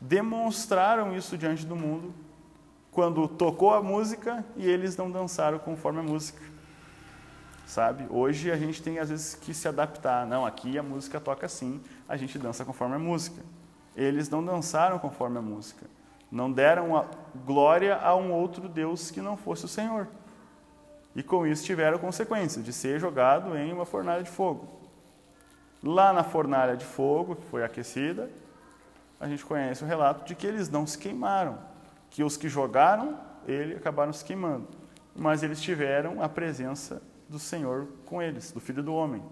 [0.01, 2.13] demonstraram isso diante do mundo
[2.91, 6.43] quando tocou a música e eles não dançaram conforme a música.
[7.67, 8.07] Sabe?
[8.11, 10.27] Hoje a gente tem às vezes que se adaptar.
[10.27, 13.43] Não, aqui a música toca assim, a gente dança conforme a música
[13.97, 15.87] eles não dançaram conforme a música.
[16.31, 17.05] Não deram a
[17.45, 20.09] glória a um outro Deus que não fosse o Senhor.
[21.15, 24.67] E com isso tiveram consequências de ser jogado em uma fornalha de fogo.
[25.83, 28.31] Lá na fornalha de fogo, que foi aquecida,
[29.21, 31.59] a gente conhece o relato de que eles não se queimaram,
[32.09, 34.69] que os que jogaram, ele acabaram se queimando.
[35.15, 39.23] Mas eles tiveram a presença do Senhor com eles, do Filho do Homem.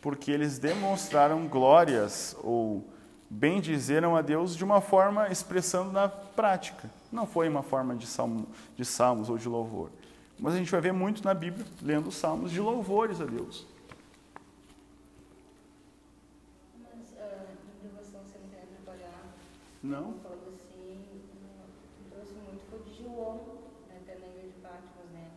[0.00, 2.88] Porque eles demonstraram glórias ou
[3.30, 6.90] bendizeram a Deus de uma forma expressando na prática.
[7.12, 9.88] Não foi uma forma de, salmo, de salmos ou de louvor.
[10.36, 13.66] Mas a gente vai ver muito na Bíblia, lendo os salmos, de louvores a Deus.
[16.82, 17.46] Mas uh,
[17.80, 19.22] devoção você não quer trabalhar?
[19.82, 20.14] Não.
[20.22, 21.04] Falando assim,
[22.10, 23.36] trouxe muito foi de João,
[23.88, 25.30] né, até na igreja de Patmos, né?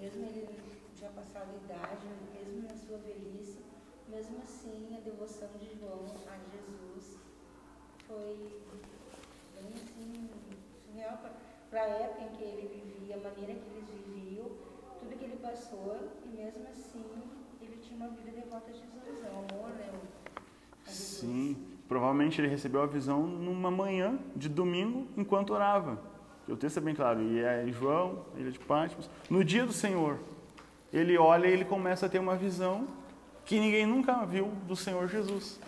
[0.00, 0.60] Mesmo ele
[1.00, 3.58] já passado a idade, mesmo na sua velhice,
[4.08, 6.06] mesmo assim a devoção de João
[8.36, 10.28] foi bem assim,
[10.86, 11.18] surreal
[11.70, 14.50] para a época em que ele vivia, a maneira que eles viviam,
[15.00, 17.04] tudo que ele passou, e mesmo assim
[17.60, 19.90] ele tinha uma vida devota a Jesus, é o amor, né?
[20.86, 26.00] Sim, provavelmente ele recebeu a visão numa manhã de domingo enquanto orava.
[26.46, 30.18] O texto é bem claro, e é João, ilha de Patmos, no dia do Senhor.
[30.90, 32.88] Ele olha e ele começa a ter uma visão
[33.44, 35.60] que ninguém nunca viu do Senhor Jesus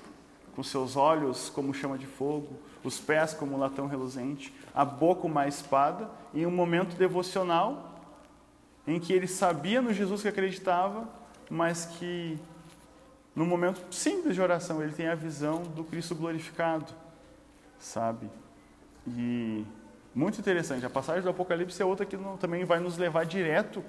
[0.61, 2.49] com seus olhos como chama de fogo,
[2.85, 7.99] os pés como latão reluzente, a boca uma espada, em um momento devocional
[8.87, 11.09] em que ele sabia no Jesus que acreditava,
[11.49, 12.39] mas que
[13.35, 16.93] no momento simples de oração ele tem a visão do Cristo glorificado,
[17.79, 18.29] sabe?
[19.07, 19.65] E
[20.15, 23.83] muito interessante, a passagem do Apocalipse é outra que não, também vai nos levar direto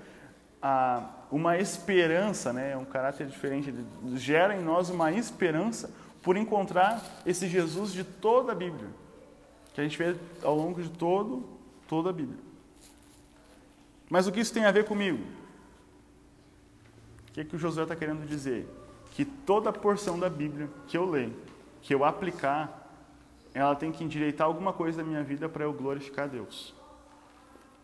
[0.62, 2.78] a uma esperança, né?
[2.78, 3.74] um caráter diferente,
[4.14, 5.90] gera em nós uma esperança,
[6.22, 8.90] por encontrar esse Jesus de toda a Bíblia,
[9.74, 11.44] que a gente vê ao longo de todo,
[11.88, 12.40] toda a Bíblia.
[14.10, 15.24] Mas o que isso tem a ver comigo?
[17.30, 18.68] O que, é que o Josué está querendo dizer?
[19.12, 21.34] Que toda porção da Bíblia que eu leio,
[21.82, 22.82] que eu aplicar,
[23.54, 26.74] ela tem que endireitar alguma coisa da minha vida para eu glorificar Deus.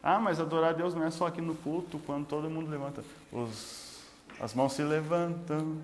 [0.04, 3.04] Ah, mas adorar Deus não é só aqui no culto, quando todo mundo levanta.
[3.32, 4.02] Os,
[4.40, 5.78] as mãos se levantam,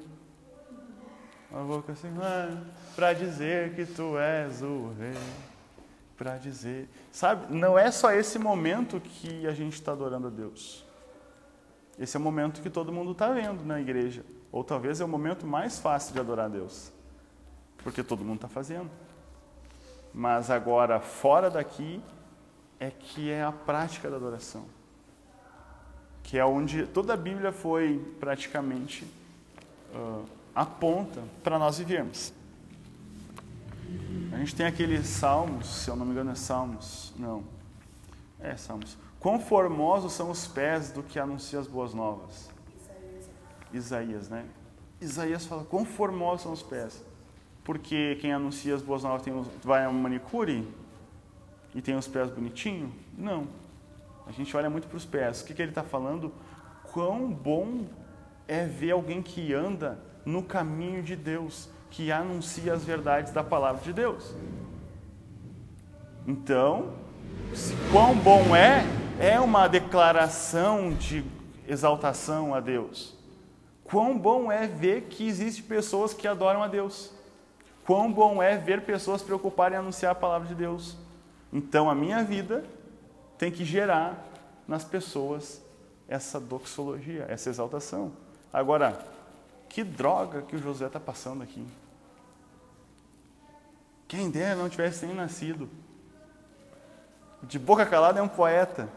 [1.53, 2.09] a boca assim,
[2.95, 5.13] para dizer que tu és o rei.
[6.17, 7.53] para dizer, sabe?
[7.53, 10.83] Não é só esse momento que a gente está adorando a Deus.
[11.99, 14.23] Esse é o momento que todo mundo está vendo na igreja.
[14.51, 16.91] Ou talvez é o momento mais fácil de adorar a Deus.
[17.77, 18.89] Porque todo mundo está fazendo.
[20.13, 22.01] Mas agora, fora daqui,
[22.79, 24.65] é que é a prática da adoração.
[26.23, 29.05] Que é onde toda a Bíblia foi praticamente
[29.93, 32.33] uh, aponta para nós vivermos.
[34.31, 37.43] A gente tem aqueles salmos, se eu não me engano é salmos, não,
[38.39, 38.97] é salmos.
[39.19, 42.49] Quão formosos são os pés do que anuncia as boas novas.
[43.71, 44.45] Isaías, né?
[44.99, 47.03] Isaías fala, quão formosos são os pés.
[47.63, 50.67] Porque quem anuncia as boas novas tem, vai a um manicure
[51.73, 52.91] e tem os pés bonitinhos?
[53.17, 53.47] Não.
[54.27, 55.41] A gente olha muito para os pés.
[55.41, 56.31] O que, que ele está falando?
[56.91, 57.85] Quão bom
[58.47, 63.81] é ver alguém que anda no caminho de Deus, que anuncia as verdades da palavra
[63.81, 64.33] de Deus.
[66.25, 66.93] Então,
[67.91, 68.83] quão bom é,
[69.19, 71.23] é uma declaração de
[71.67, 73.15] exaltação a Deus.
[73.83, 77.11] Quão bom é ver que existem pessoas que adoram a Deus.
[77.85, 80.97] Quão bom é ver pessoas preocuparem em anunciar a palavra de Deus.
[81.51, 82.63] Então, a minha vida
[83.37, 84.25] tem que gerar
[84.67, 85.61] nas pessoas
[86.07, 88.13] essa doxologia, essa exaltação.
[88.51, 88.97] Agora,
[89.73, 91.65] que droga que o José está passando aqui.
[94.07, 95.67] Quem dera não tivesse nem nascido.
[97.41, 98.87] De boca calada é um poeta,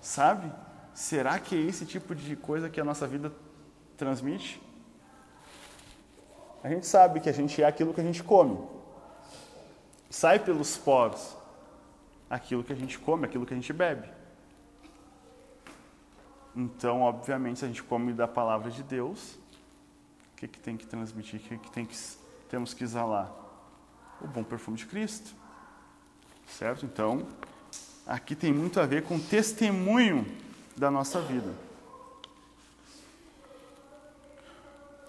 [0.00, 0.52] sabe?
[0.92, 3.32] Será que é esse tipo de coisa que a nossa vida
[3.96, 4.60] transmite?
[6.64, 8.58] A gente sabe que a gente é aquilo que a gente come.
[10.10, 11.36] Sai pelos poros
[12.28, 14.08] aquilo que a gente come, aquilo que a gente bebe.
[16.56, 19.43] Então, obviamente, se a gente come da palavra de Deus,
[20.44, 21.40] que, que tem que transmitir?
[21.40, 21.96] O que, que, tem que
[22.48, 23.32] temos que exalar?
[24.20, 25.34] O bom perfume de Cristo.
[26.46, 26.84] Certo?
[26.84, 27.26] Então,
[28.06, 30.26] aqui tem muito a ver com testemunho
[30.76, 31.52] da nossa vida.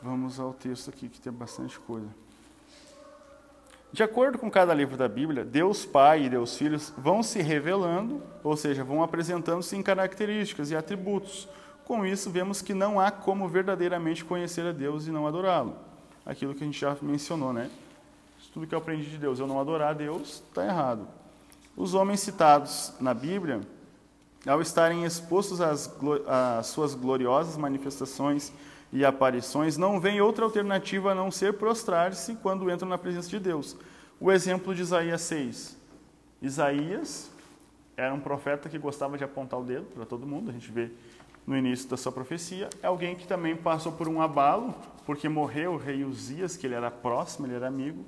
[0.01, 2.07] Vamos ao texto aqui que tem bastante coisa.
[3.91, 8.21] De acordo com cada livro da Bíblia, Deus Pai e Deus Filho vão se revelando,
[8.43, 11.47] ou seja, vão apresentando-se em características e atributos,
[11.85, 15.75] com isso, vemos que não há como verdadeiramente conhecer a Deus e não adorá-lo.
[16.25, 17.69] Aquilo que a gente já mencionou, né?
[18.53, 21.07] Tudo que eu aprendi de Deus, eu não adorar a Deus, está errado.
[21.75, 23.61] Os homens citados na Bíblia,
[24.47, 25.93] ao estarem expostos às,
[26.27, 28.53] às suas gloriosas manifestações
[28.93, 33.39] e aparições, não vem outra alternativa a não ser prostrar-se quando entram na presença de
[33.39, 33.75] Deus.
[34.19, 35.77] O exemplo de Isaías 6.
[36.41, 37.29] Isaías
[37.97, 40.91] era um profeta que gostava de apontar o dedo para todo mundo, a gente vê
[41.45, 44.73] no início da sua profecia, é alguém que também passou por um abalo,
[45.05, 48.03] porque morreu o rei Uzias, que ele era próximo, ele era amigo,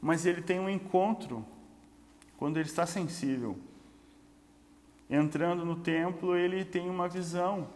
[0.00, 1.44] mas ele tem um encontro
[2.36, 3.56] quando ele está sensível.
[5.08, 7.68] Entrando no templo, ele tem uma visão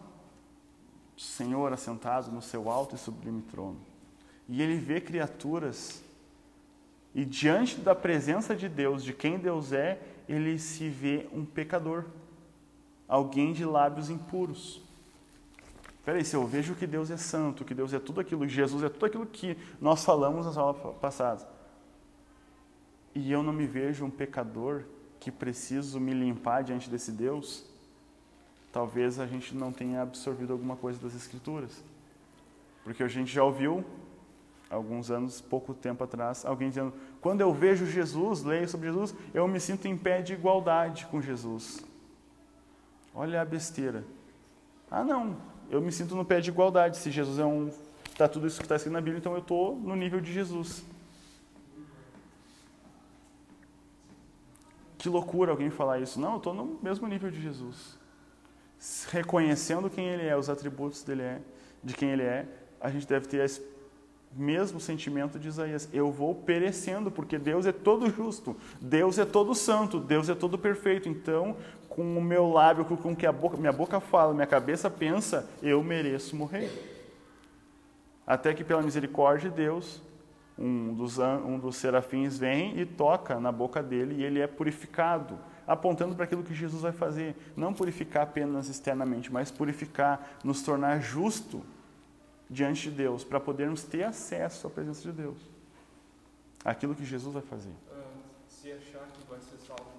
[1.15, 3.79] do Senhor assentado no seu alto e sublime trono.
[4.49, 6.03] E ele vê criaturas
[7.17, 12.05] e diante da presença de Deus, de quem Deus é, ele se vê um pecador,
[13.07, 14.86] alguém de lábios impuros.
[16.07, 18.87] Peraí, se eu vejo que Deus é santo, que Deus é tudo aquilo, Jesus é
[18.87, 21.45] tudo aquilo que nós falamos nas aulas passadas,
[23.13, 24.85] e eu não me vejo um pecador
[25.19, 27.65] que preciso me limpar diante desse Deus,
[28.71, 31.83] talvez a gente não tenha absorvido alguma coisa das Escrituras.
[32.85, 33.83] Porque a gente já ouviu,
[34.69, 39.45] alguns anos, pouco tempo atrás, alguém dizendo: quando eu vejo Jesus, leio sobre Jesus, eu
[39.45, 41.85] me sinto em pé de igualdade com Jesus.
[43.13, 44.05] Olha a besteira.
[44.89, 45.35] Ah, não,
[45.69, 46.97] eu me sinto no pé de igualdade.
[46.97, 47.69] Se Jesus é um.
[48.09, 50.83] Está tudo isso que está escrito na Bíblia, então eu estou no nível de Jesus.
[54.97, 56.19] Que loucura alguém falar isso.
[56.19, 57.97] Não, eu estou no mesmo nível de Jesus.
[59.09, 61.41] Reconhecendo quem Ele é, os atributos dele é,
[61.83, 62.47] de quem Ele é,
[62.81, 63.61] a gente deve ter esse
[64.35, 65.89] mesmo sentimento de Isaías.
[65.93, 70.57] Eu vou perecendo, porque Deus é todo justo, Deus é todo santo, Deus é todo
[70.57, 71.07] perfeito.
[71.09, 71.57] Então,
[71.97, 75.49] com o meu lábio, com o que a boca, minha boca fala, minha cabeça pensa,
[75.63, 76.69] eu mereço morrer.
[78.25, 79.99] Até que pela misericórdia de Deus,
[80.59, 85.39] um dos, um dos serafins vem e toca na boca dele e ele é purificado,
[85.65, 87.35] apontando para aquilo que Jesus vai fazer.
[87.55, 91.65] Não purificar apenas externamente, mas purificar, nos tornar justo
[92.47, 95.39] diante de Deus, para podermos ter acesso à presença de Deus.
[96.63, 97.73] Aquilo que Jesus vai fazer.
[98.47, 99.97] se achar que vai ser salvo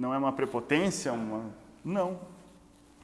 [0.00, 1.44] não é uma prepotência, uma...
[1.84, 2.18] não.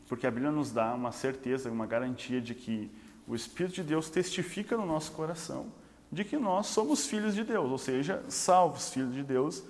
[0.09, 2.91] Porque a Bíblia nos dá uma certeza, uma garantia de que
[3.29, 5.67] o Espírito de Deus testifica no nosso coração
[6.11, 9.63] de que nós somos filhos de Deus, ou seja, salvos, filhos de Deus.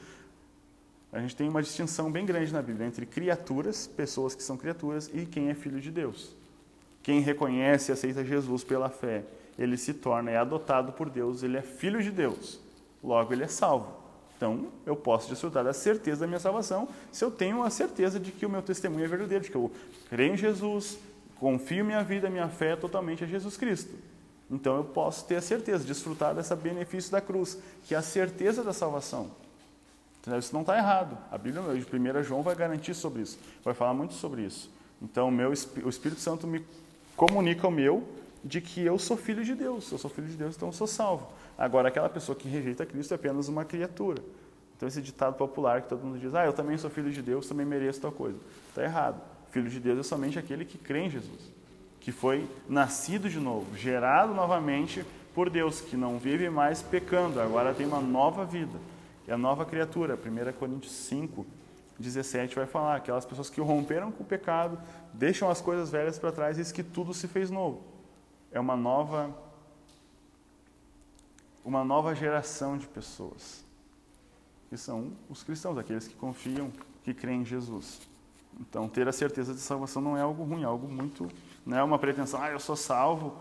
[1.12, 5.10] A gente tem uma distinção bem grande na Bíblia entre criaturas, pessoas que são criaturas,
[5.12, 6.36] e quem é filho de Deus.
[7.02, 9.24] Quem reconhece e aceita Jesus pela fé,
[9.58, 12.60] ele se torna, é adotado por Deus, ele é filho de Deus.
[13.02, 14.05] Logo, ele é salvo.
[14.36, 18.30] Então, eu posso desfrutar da certeza da minha salvação se eu tenho a certeza de
[18.30, 19.70] que o meu testemunho é verdadeiro, de que eu
[20.10, 20.98] creio em Jesus,
[21.40, 23.94] confio minha vida, minha fé totalmente a Jesus Cristo.
[24.50, 28.62] Então, eu posso ter a certeza, desfrutar desse benefício da cruz, que é a certeza
[28.62, 29.30] da salvação.
[30.20, 30.38] Entendeu?
[30.38, 31.16] Isso não está errado.
[31.30, 34.70] A Bíblia de 1 João vai garantir sobre isso, vai falar muito sobre isso.
[35.00, 36.64] Então, o, meu, o Espírito Santo me
[37.16, 38.06] comunica o meu
[38.44, 39.90] de que eu sou filho de Deus.
[39.90, 41.26] Eu sou filho de Deus, então eu sou salvo.
[41.58, 44.22] Agora, aquela pessoa que rejeita Cristo é apenas uma criatura.
[44.76, 47.48] Então, esse ditado popular que todo mundo diz, ah, eu também sou filho de Deus,
[47.48, 48.38] também mereço tal coisa.
[48.68, 49.20] Está errado.
[49.50, 51.50] Filho de Deus é somente aquele que crê em Jesus,
[51.98, 55.02] que foi nascido de novo, gerado novamente
[55.34, 58.78] por Deus, que não vive mais pecando, agora tem uma nova vida.
[59.26, 60.14] É a nova criatura.
[60.14, 61.44] 1 Coríntios 5,
[61.98, 64.78] 17 vai falar, aquelas pessoas que romperam com o pecado,
[65.12, 67.82] deixam as coisas velhas para trás e diz que tudo se fez novo.
[68.52, 69.34] É uma nova
[71.66, 73.64] uma nova geração de pessoas,
[74.70, 76.70] que são os cristãos, aqueles que confiam,
[77.02, 78.00] que creem em Jesus.
[78.60, 81.28] Então, ter a certeza de salvação não é algo ruim, é algo muito.
[81.66, 83.36] Não é uma pretensão, ah, eu sou salvo.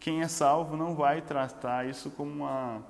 [0.00, 2.82] Quem é salvo não vai tratar isso como uma.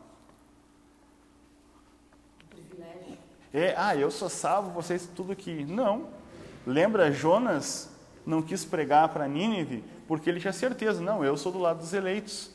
[2.49, 3.19] Privilégio.
[3.53, 5.63] É, ah, eu sou salvo, vocês tudo que.
[5.67, 6.09] Não.
[6.67, 7.91] Lembra, Jonas
[8.25, 11.93] não quis pregar para Nínive porque ele tinha certeza, não, eu sou do lado dos
[11.93, 12.51] eleitos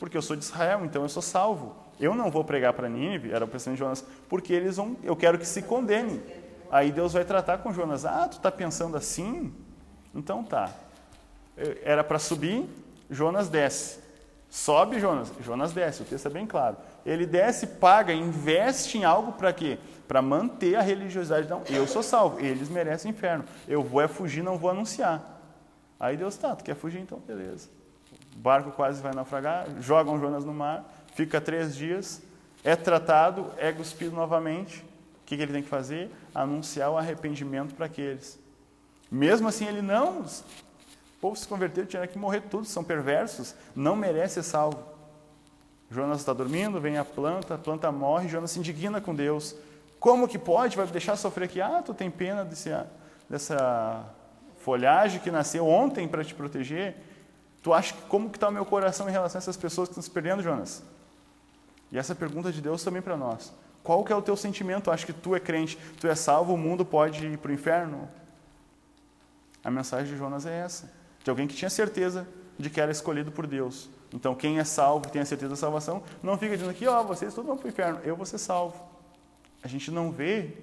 [0.00, 1.76] porque eu sou de Israel, então eu sou salvo.
[2.00, 5.14] Eu não vou pregar para Nínive, era o pensamento de Jonas, porque eles vão, eu
[5.14, 6.22] quero que se condenem.
[6.72, 8.06] Aí Deus vai tratar com Jonas.
[8.06, 9.52] Ah, tu está pensando assim?
[10.14, 10.70] Então tá.
[11.84, 12.66] Era para subir,
[13.10, 14.00] Jonas desce.
[14.48, 16.78] Sobe Jonas, Jonas desce, o texto é bem claro.
[17.04, 19.78] Ele desce, paga, investe em algo para quê?
[20.08, 21.46] Para manter a religiosidade.
[21.46, 23.44] Não, eu sou salvo, eles merecem inferno.
[23.68, 25.38] Eu vou é fugir, não vou anunciar.
[26.00, 27.79] Aí Deus, tá, tu quer fugir então, beleza.
[28.34, 32.22] O barco quase vai naufragar, jogam Jonas no mar, fica três dias,
[32.64, 34.80] é tratado, é cuspido novamente.
[35.22, 36.10] O que, que ele tem que fazer?
[36.34, 38.38] Anunciar o arrependimento para aqueles.
[39.10, 40.20] Mesmo assim, ele não.
[40.20, 44.82] O povo se converteu, tinha que morrer todos, são perversos, não merece ser salvo.
[45.90, 49.56] Jonas está dormindo, vem a planta, a planta morre, Jonas se indigna com Deus.
[49.98, 50.76] Como que pode?
[50.76, 51.60] Vai deixar sofrer aqui?
[51.60, 52.70] Ah, tu tem pena desse,
[53.28, 54.04] dessa
[54.58, 56.96] folhagem que nasceu ontem para te proteger?
[57.62, 59.92] Tu acha que como que está o meu coração em relação a essas pessoas que
[59.92, 60.82] estão se perdendo, Jonas?
[61.92, 63.52] E essa pergunta de Deus também para nós.
[63.82, 64.90] Qual que é o teu sentimento?
[64.90, 68.08] Acho que tu é crente, tu é salvo, o mundo pode ir para o inferno?
[69.64, 70.90] A mensagem de Jonas é essa.
[71.22, 72.26] De alguém que tinha certeza
[72.58, 73.88] de que era escolhido por Deus.
[74.12, 77.04] Então, quem é salvo, tem a certeza da salvação, não fica dizendo aqui, ó, oh,
[77.04, 78.82] vocês todos vão para o inferno, eu vou ser salvo.
[79.62, 80.56] A gente não vê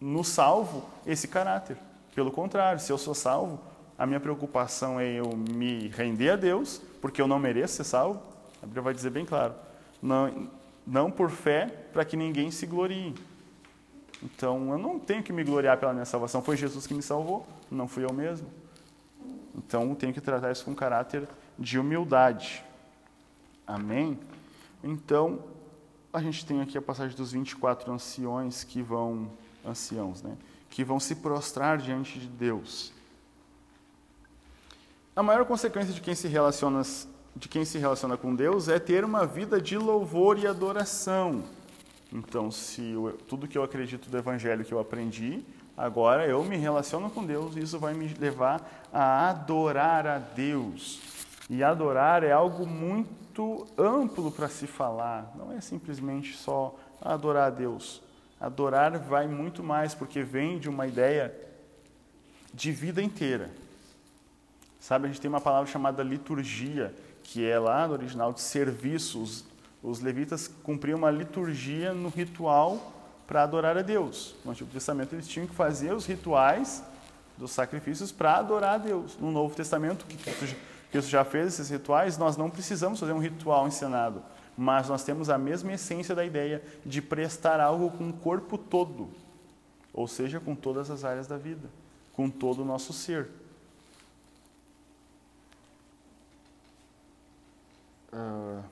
[0.00, 1.76] no salvo esse caráter.
[2.14, 3.60] Pelo contrário, se eu sou salvo,
[4.00, 8.22] a minha preocupação é eu me render a Deus, porque eu não mereço ser salvo.
[8.62, 9.54] A Bíblia vai dizer bem claro.
[10.00, 10.48] Não,
[10.86, 13.14] não por fé, para que ninguém se glorie.
[14.22, 16.40] Então, eu não tenho que me gloriar pela minha salvação.
[16.40, 18.48] Foi Jesus que me salvou, não fui eu mesmo.
[19.54, 21.28] Então, eu tenho que tratar isso com caráter
[21.58, 22.64] de humildade.
[23.66, 24.18] Amém?
[24.82, 25.40] Então,
[26.10, 29.30] a gente tem aqui a passagem dos 24 anciões que vão,
[29.62, 30.38] anciãos, né?
[30.70, 32.98] Que vão se prostrar diante de Deus.
[35.14, 36.82] A maior consequência de quem se relaciona
[37.34, 41.44] de quem se relaciona com Deus é ter uma vida de louvor e adoração.
[42.12, 45.44] Então, se eu, tudo que eu acredito do evangelho que eu aprendi,
[45.76, 51.00] agora eu me relaciono com Deus e isso vai me levar a adorar a Deus.
[51.48, 57.50] E adorar é algo muito amplo para se falar, não é simplesmente só adorar a
[57.50, 58.02] Deus.
[58.40, 61.34] Adorar vai muito mais, porque vem de uma ideia
[62.52, 63.50] de vida inteira.
[64.80, 69.44] Sabe, a gente tem uma palavra chamada liturgia, que é lá no original de serviço.
[69.82, 72.92] Os, levitas cumpriam uma liturgia no ritual
[73.26, 74.34] para adorar a Deus.
[74.42, 76.82] No Antigo Testamento eles tinham que fazer os rituais
[77.36, 79.18] dos sacrifícios para adorar a Deus.
[79.20, 83.68] No Novo Testamento, que Cristo já fez esses rituais, nós não precisamos fazer um ritual
[83.68, 84.22] ensinado,
[84.56, 89.10] mas nós temos a mesma essência da ideia de prestar algo com o corpo todo,
[89.92, 91.68] ou seja, com todas as áreas da vida,
[92.14, 93.28] com todo o nosso ser.
[98.12, 98.62] Uh,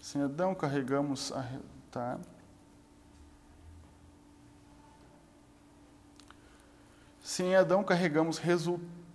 [0.00, 1.44] sem Adão carregamos a.
[1.90, 2.18] Tá.
[7.22, 8.38] Sem Adão carregamos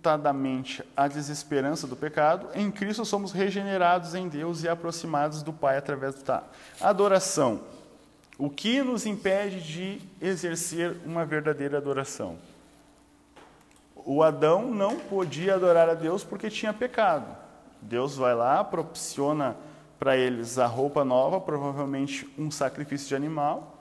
[0.00, 5.76] limitadamente a desesperança do pecado, em Cristo somos regenerados em Deus e aproximados do Pai
[5.76, 6.42] através da
[6.80, 7.60] adoração.
[8.38, 12.38] O que nos impede de exercer uma verdadeira adoração?
[14.04, 17.36] O Adão não podia adorar a Deus porque tinha pecado.
[17.80, 19.56] Deus vai lá, proporciona
[19.98, 23.78] para eles a roupa nova, provavelmente um sacrifício de animal,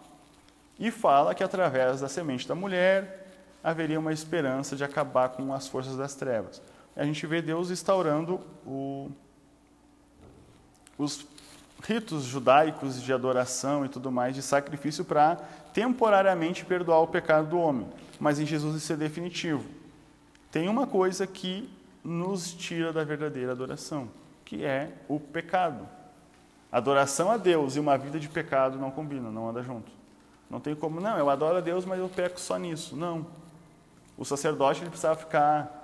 [0.78, 3.28] e fala que através da semente da mulher
[3.64, 6.62] haveria uma esperança de acabar com as forças das trevas.
[6.96, 9.10] A gente vê Deus instaurando o,
[10.98, 11.26] os
[11.84, 15.38] ritos judaicos de adoração e tudo mais, de sacrifício para
[15.74, 17.88] temporariamente perdoar o pecado do homem.
[18.20, 19.64] Mas em Jesus isso é definitivo.
[20.52, 21.70] Tem uma coisa que
[22.04, 24.10] nos tira da verdadeira adoração,
[24.44, 25.88] que é o pecado.
[26.72, 29.92] Adoração a Deus e uma vida de pecado não combinam, não anda junto.
[30.50, 32.96] Não tem como, não, eu adoro a Deus, mas eu peco só nisso.
[32.96, 33.26] Não.
[34.18, 35.80] O sacerdote ele precisava ficar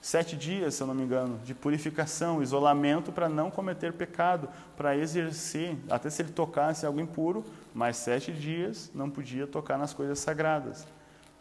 [0.00, 4.94] sete dias, se eu não me engano, de purificação, isolamento para não cometer pecado, para
[4.94, 7.42] exercer, até se ele tocasse algo impuro,
[7.72, 10.86] mas sete dias não podia tocar nas coisas sagradas.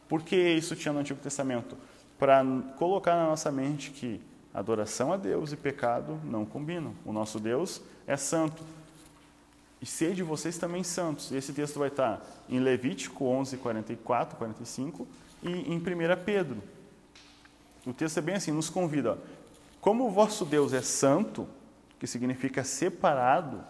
[0.08, 1.78] Por que isso tinha no Antigo Testamento?
[2.18, 2.44] Para
[2.78, 4.22] colocar na nossa mente que
[4.54, 6.94] adoração a Deus e pecado não combinam.
[7.06, 8.64] O nosso Deus é santo.
[9.82, 11.32] E sede vocês também santos.
[11.32, 15.08] Esse texto vai estar em Levítico 11, 44, 45
[15.42, 15.82] e em 1
[16.24, 16.64] Pedro.
[17.86, 19.14] O texto é bem assim, nos convida.
[19.14, 19.18] Ó,
[19.82, 21.46] como o vosso Deus é santo,
[22.00, 23.62] que significa separado,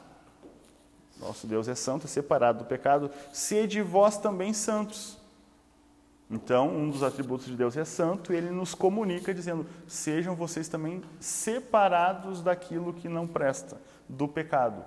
[1.20, 5.18] nosso Deus é santo, é separado do pecado, sede vós também santos.
[6.30, 10.68] Então, um dos atributos de Deus é santo, e ele nos comunica dizendo: sejam vocês
[10.68, 14.84] também separados daquilo que não presta, do pecado.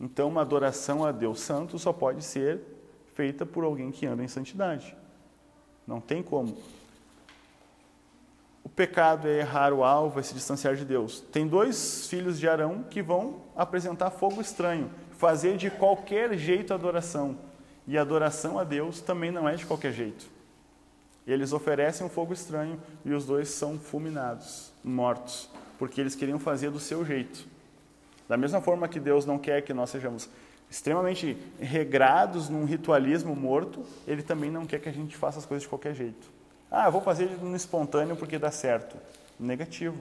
[0.00, 2.60] Então, uma adoração a Deus santo só pode ser
[3.14, 4.96] feita por alguém que anda em santidade.
[5.86, 6.56] Não tem como.
[8.62, 11.20] O pecado é errar o alvo, é se distanciar de Deus.
[11.20, 17.47] Tem dois filhos de Arão que vão apresentar fogo estranho, fazer de qualquer jeito adoração.
[17.88, 20.26] E a adoração a Deus também não é de qualquer jeito.
[21.26, 26.70] Eles oferecem um fogo estranho e os dois são fulminados, mortos, porque eles queriam fazer
[26.70, 27.46] do seu jeito.
[28.28, 30.28] Da mesma forma que Deus não quer que nós sejamos
[30.70, 35.62] extremamente regrados num ritualismo morto, ele também não quer que a gente faça as coisas
[35.62, 36.28] de qualquer jeito.
[36.70, 38.98] Ah, vou fazer no espontâneo porque dá certo.
[39.40, 39.96] Negativo.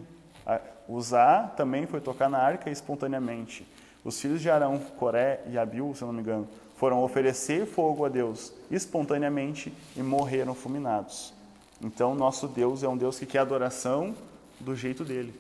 [0.90, 3.66] Usar também foi tocar na arca espontaneamente.
[4.04, 8.06] Os filhos de Arão, Coré e Abil, se eu não me engano, foram oferecer fogo
[8.06, 11.34] a Deus espontaneamente e morreram fulminados.
[11.82, 14.16] Então, nosso Deus é um Deus que quer adoração
[14.60, 15.34] do jeito dele,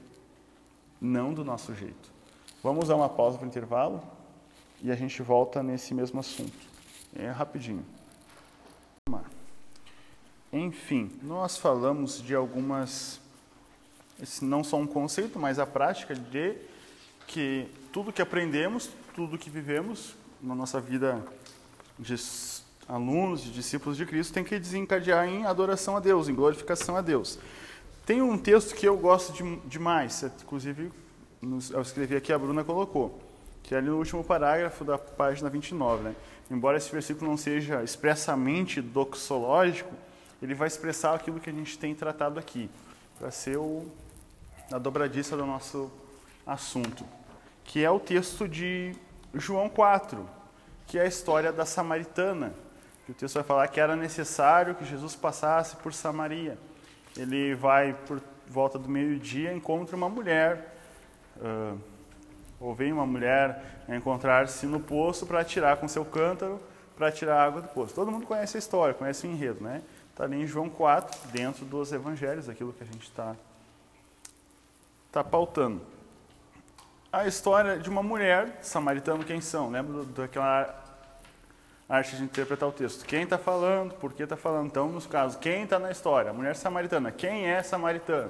[0.99, 2.11] não do nosso jeito.
[2.61, 4.01] Vamos dar uma pausa para o intervalo?
[4.81, 6.53] e a gente volta nesse mesmo assunto.
[7.15, 7.85] É rapidinho.
[10.51, 13.19] Enfim, nós falamos de algumas,
[14.41, 16.55] não só um conceito, mas a prática de
[17.27, 21.23] que tudo que aprendemos, tudo que vivemos na nossa vida
[21.97, 22.15] de
[22.87, 27.01] alunos, de discípulos de Cristo, tem que desencadear em adoração a Deus, em glorificação a
[27.01, 27.39] Deus.
[28.05, 30.91] Tem um texto que eu gosto de, demais, inclusive
[31.71, 33.27] eu escrevi aqui, a Bruna colocou
[33.67, 36.01] que é ali no último parágrafo da página 29.
[36.01, 36.15] Né?
[36.49, 39.93] Embora esse versículo não seja expressamente doxológico,
[40.41, 42.69] ele vai expressar aquilo que a gente tem tratado aqui,
[43.19, 43.85] para ser o,
[44.71, 45.91] a dobradiça do nosso
[46.45, 47.03] assunto,
[47.65, 48.95] que é o texto de
[49.39, 50.27] João 4,
[50.85, 52.53] que é a história da samaritana,
[53.05, 56.57] que o texto vai falar que era necessário que Jesus passasse por Samaria.
[57.15, 60.75] Ele vai por volta do meio-dia, encontra uma mulher...
[61.37, 61.77] Uh,
[62.59, 66.59] ou vem uma mulher encontrar-se no poço para tirar com seu cântaro,
[66.95, 67.93] para tirar água do poço.
[67.93, 69.81] Todo mundo conhece a história, conhece o enredo, né?
[70.11, 73.35] Está ali em João 4, dentro dos evangelhos, aquilo que a gente está
[75.11, 75.81] tá pautando.
[77.17, 79.71] A história de uma mulher, samaritano quem são?
[79.71, 80.71] Lembra daquela
[81.89, 83.03] arte de interpretar o texto.
[83.07, 84.67] Quem está falando, por que está falando?
[84.67, 86.31] Então, nos casos, quem está na história?
[86.31, 87.11] Mulher samaritana.
[87.11, 88.29] Quem é samaritana?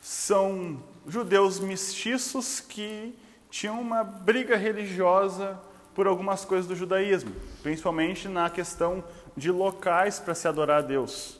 [0.00, 3.14] São judeus mestiços que
[3.50, 5.60] tinham uma briga religiosa
[5.94, 9.04] por algumas coisas do judaísmo, principalmente na questão
[9.36, 11.38] de locais para se adorar a Deus.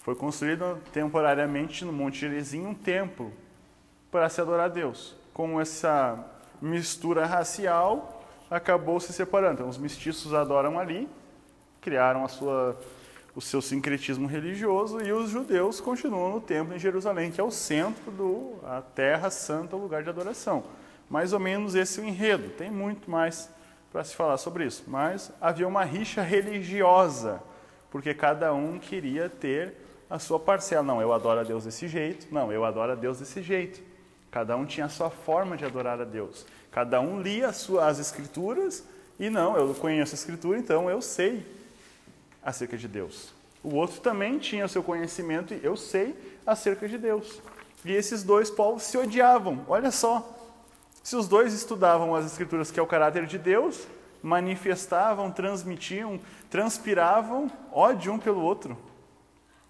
[0.00, 3.32] Foi construído temporariamente no Monte Gerizim um templo
[4.10, 5.16] para se adorar a Deus.
[5.32, 6.24] Com essa
[6.60, 9.54] mistura racial, acabou se separando.
[9.54, 11.08] Então, os mestiços adoram ali,
[11.80, 12.76] criaram a sua
[13.38, 17.52] o seu sincretismo religioso e os judeus continuam no templo em Jerusalém, que é o
[17.52, 20.64] centro do a terra santa, o lugar de adoração.
[21.08, 22.50] Mais ou menos esse é o enredo.
[22.50, 23.48] Tem muito mais
[23.92, 27.40] para se falar sobre isso, mas havia uma rixa religiosa,
[27.92, 29.74] porque cada um queria ter
[30.10, 30.82] a sua parcela.
[30.82, 32.26] Não, eu adoro a Deus desse jeito.
[32.34, 33.80] Não, eu adoro a Deus desse jeito.
[34.30, 36.46] Cada um tinha a sua forma de adorar a Deus.
[36.70, 38.84] Cada um lia as, suas, as escrituras
[39.18, 41.44] e não, eu conheço a escritura, então eu sei
[42.42, 43.34] acerca de Deus.
[43.64, 46.14] O outro também tinha o seu conhecimento e eu sei
[46.46, 47.42] acerca de Deus.
[47.84, 49.64] E esses dois povos se odiavam.
[49.68, 50.36] Olha só.
[51.02, 53.88] Se os dois estudavam as escrituras, que é o caráter de Deus,
[54.22, 58.76] manifestavam, transmitiam, transpiravam ódio um pelo outro.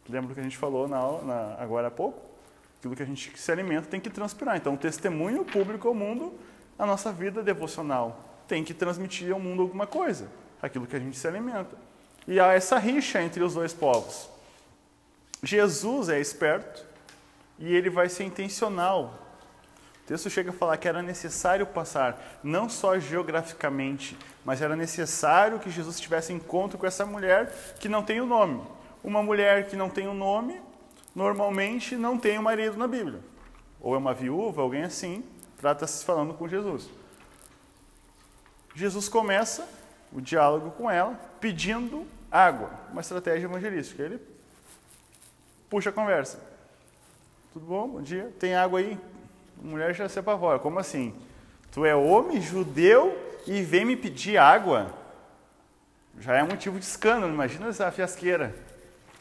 [0.08, 2.27] Lembra que a gente falou na, na, agora há pouco?
[2.78, 4.56] Aquilo que a gente se alimenta tem que transpirar.
[4.56, 6.32] Então, o testemunho público ao mundo,
[6.78, 10.28] a nossa vida devocional, tem que transmitir ao mundo alguma coisa,
[10.62, 11.76] aquilo que a gente se alimenta.
[12.26, 14.28] E há essa rixa entre os dois povos.
[15.42, 16.84] Jesus é esperto
[17.58, 19.26] e ele vai ser intencional.
[20.04, 25.58] O texto chega a falar que era necessário passar, não só geograficamente, mas era necessário
[25.58, 28.62] que Jesus tivesse encontro com essa mulher que não tem o nome.
[29.04, 30.60] Uma mulher que não tem o nome,
[31.18, 33.18] normalmente não tem o um marido na Bíblia.
[33.80, 35.24] Ou é uma viúva, alguém assim,
[35.58, 36.88] trata-se falando com Jesus.
[38.72, 39.68] Jesus começa
[40.12, 44.00] o diálogo com ela, pedindo água, uma estratégia evangelística.
[44.00, 44.20] Ele
[45.68, 46.40] puxa a conversa.
[47.52, 47.88] Tudo bom?
[47.88, 48.32] Bom dia.
[48.38, 48.96] Tem água aí?
[49.60, 50.60] A mulher já se apavora.
[50.60, 51.12] Como assim?
[51.72, 54.94] Tu é homem judeu e vem me pedir água?
[56.20, 57.32] Já é motivo de escândalo.
[57.32, 58.67] Imagina essa fiasqueira.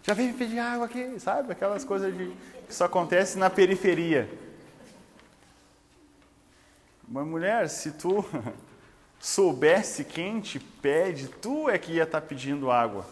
[0.08, 1.51] Já vem me pedir água aqui, sabe?
[1.51, 2.32] Aquelas coisas de,
[2.66, 4.30] que só acontece na periferia.
[7.05, 8.24] Uma mulher, se tu
[9.20, 13.05] soubesse quem te pede, tu é que ia estar tá pedindo água.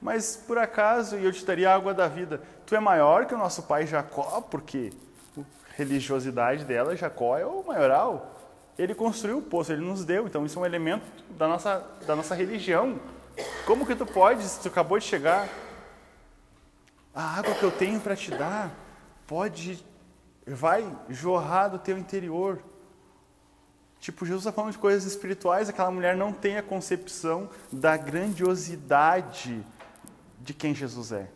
[0.00, 2.42] Mas por acaso eu te daria a água da vida.
[2.66, 4.92] Tu é maior que o nosso pai Jacó, porque
[5.38, 5.42] a
[5.76, 8.34] religiosidade dela, Jacó é o maioral.
[8.76, 11.06] Ele construiu o poço, ele nos deu, então isso é um elemento
[11.38, 12.98] da nossa, da nossa religião.
[13.64, 15.48] Como que tu pode, se tu acabou de chegar,
[17.14, 18.70] a água que eu tenho para te dar
[19.26, 19.84] pode,
[20.46, 22.62] vai jorrar do teu interior.
[24.00, 29.64] Tipo, Jesus está falando de coisas espirituais, aquela mulher não tem a concepção da grandiosidade
[30.40, 31.28] de quem Jesus é.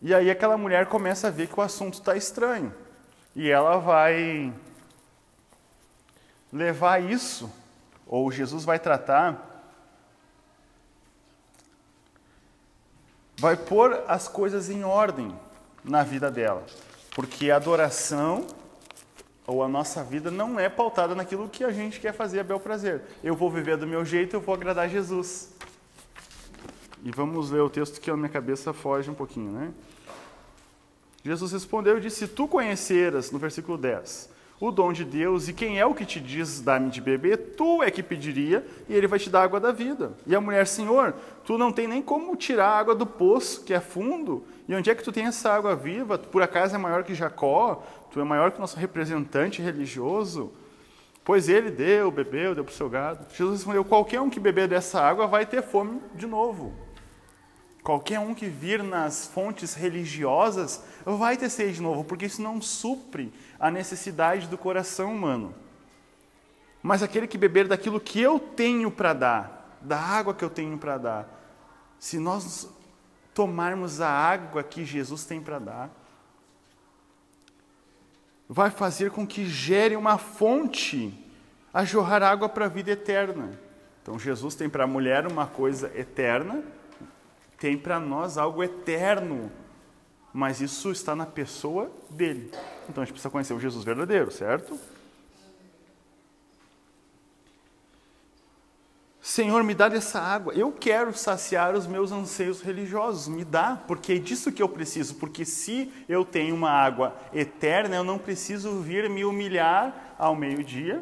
[0.00, 2.72] E aí aquela mulher começa a ver que o assunto está estranho.
[3.34, 4.52] E ela vai
[6.52, 7.50] levar isso,
[8.06, 9.53] ou Jesus vai tratar,
[13.44, 15.30] vai pôr as coisas em ordem
[15.84, 16.64] na vida dela.
[17.14, 18.46] Porque a adoração
[19.46, 22.58] ou a nossa vida não é pautada naquilo que a gente quer fazer a bel
[22.58, 23.02] prazer.
[23.22, 25.52] Eu vou viver do meu jeito, eu vou agradar Jesus.
[27.02, 29.74] E vamos ler o texto que a minha cabeça foge um pouquinho, né?
[31.22, 34.30] Jesus respondeu e disse: Se tu conheceras, no versículo 10,
[34.60, 37.82] o dom de Deus e quem é o que te diz dá-me de beber, tu
[37.82, 40.12] é que pediria e ele vai te dar água da vida.
[40.26, 43.74] E a mulher, Senhor, tu não tem nem como tirar a água do poço, que
[43.74, 46.16] é fundo, e onde é que tu tem essa água viva?
[46.16, 47.82] Por acaso é maior que Jacó?
[48.10, 50.52] Tu é maior que o nosso representante religioso?
[51.24, 53.26] Pois ele deu, bebeu, deu para o seu gado.
[53.34, 56.83] Jesus respondeu: qualquer um que beber dessa água vai ter fome de novo.
[57.84, 62.60] Qualquer um que vir nas fontes religiosas vai ter sede de novo, porque isso não
[62.60, 63.30] supre
[63.60, 65.54] a necessidade do coração humano.
[66.82, 70.78] Mas aquele que beber daquilo que eu tenho para dar, da água que eu tenho
[70.78, 71.28] para dar,
[71.98, 72.70] se nós
[73.34, 75.90] tomarmos a água que Jesus tem para dar,
[78.48, 81.12] vai fazer com que gere uma fonte
[81.72, 83.58] a jorrar água para a vida eterna.
[84.02, 86.62] Então Jesus tem para a mulher uma coisa eterna,
[87.64, 89.50] tem para nós algo eterno,
[90.34, 92.50] mas isso está na pessoa dele.
[92.90, 94.78] Então a gente precisa conhecer o Jesus verdadeiro, certo?
[99.18, 100.52] Senhor, me dá dessa água.
[100.52, 103.28] Eu quero saciar os meus anseios religiosos.
[103.28, 105.14] Me dá, porque é disso que eu preciso.
[105.14, 111.00] Porque se eu tenho uma água eterna, eu não preciso vir me humilhar ao meio-dia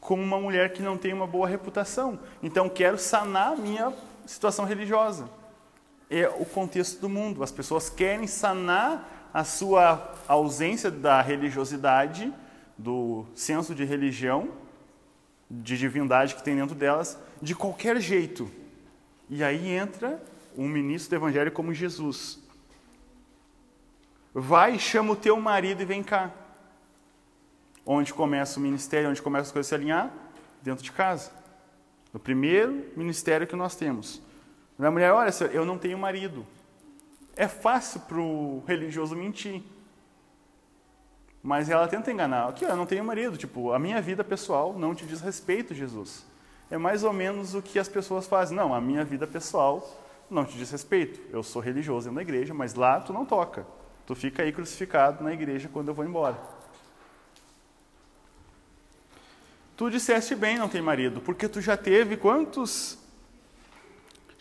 [0.00, 2.18] como uma mulher que não tem uma boa reputação.
[2.42, 3.92] Então, quero sanar a minha
[4.26, 5.43] situação religiosa.
[6.16, 7.42] É o contexto do mundo.
[7.42, 12.32] As pessoas querem sanar a sua ausência da religiosidade,
[12.78, 14.48] do senso de religião,
[15.50, 18.48] de divindade que tem dentro delas de qualquer jeito.
[19.28, 20.22] E aí entra
[20.56, 22.38] um ministro do evangelho como Jesus.
[24.32, 26.30] Vai, chama o teu marido e vem cá.
[27.84, 30.12] Onde começa o ministério, onde começa as coisas a se alinhar?
[30.62, 31.32] Dentro de casa.
[32.12, 34.22] O primeiro ministério que nós temos.
[34.78, 36.44] A mulher, olha, senhor, eu não tenho marido.
[37.36, 39.62] É fácil para o religioso mentir.
[41.42, 42.48] Mas ela tenta enganar.
[42.48, 43.36] Aqui, eu não tenho marido.
[43.36, 46.24] Tipo, a minha vida pessoal não te diz respeito, Jesus.
[46.70, 48.56] É mais ou menos o que as pessoas fazem.
[48.56, 49.86] Não, a minha vida pessoal
[50.30, 51.20] não te diz respeito.
[51.30, 53.66] Eu sou religioso da igreja, mas lá tu não toca.
[54.06, 56.36] Tu fica aí crucificado na igreja quando eu vou embora.
[59.76, 62.98] Tu disseste bem não tem marido, porque tu já teve quantos?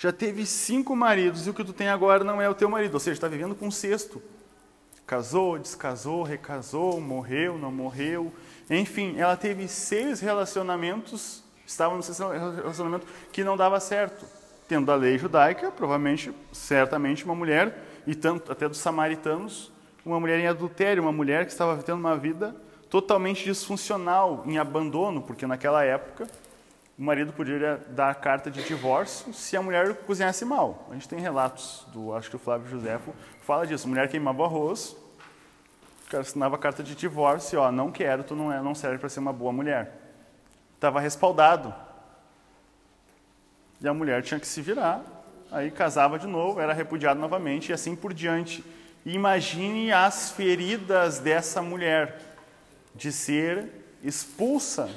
[0.04, 2.94] Já teve cinco maridos e o que tu tem agora não é o teu marido,
[2.94, 4.22] ou seja, está vivendo com um sexto.
[5.08, 8.30] Casou, descasou, recasou, morreu, não morreu.
[8.70, 12.02] Enfim, ela teve seis relacionamentos, estava no
[12.54, 14.26] relacionamento que não dava certo.
[14.68, 17.74] Tendo a lei judaica, provavelmente, certamente, uma mulher,
[18.06, 19.72] e tanto até dos samaritanos,
[20.06, 22.54] uma mulher em adultério, uma mulher que estava tendo uma vida
[22.90, 26.28] totalmente disfuncional, em abandono, porque naquela época
[26.98, 30.88] o marido podia dar carta de divórcio se a mulher cozinhasse mal.
[30.92, 33.88] A gente tem relatos do, acho que o Flávio Josefo fala disso.
[33.88, 34.96] A mulher queimava arroz,
[36.06, 39.10] o cara assinava carta de divórcio, ó, não quero, tu não, é, não serve para
[39.10, 39.92] ser uma boa mulher.
[40.76, 41.74] Estava respaldado.
[43.82, 45.02] E a mulher tinha que se virar,
[45.52, 48.64] aí casava de novo, era repudiado novamente e assim por diante.
[49.04, 52.20] E imagine as feridas dessa mulher
[52.94, 53.68] de ser
[54.04, 54.90] expulsa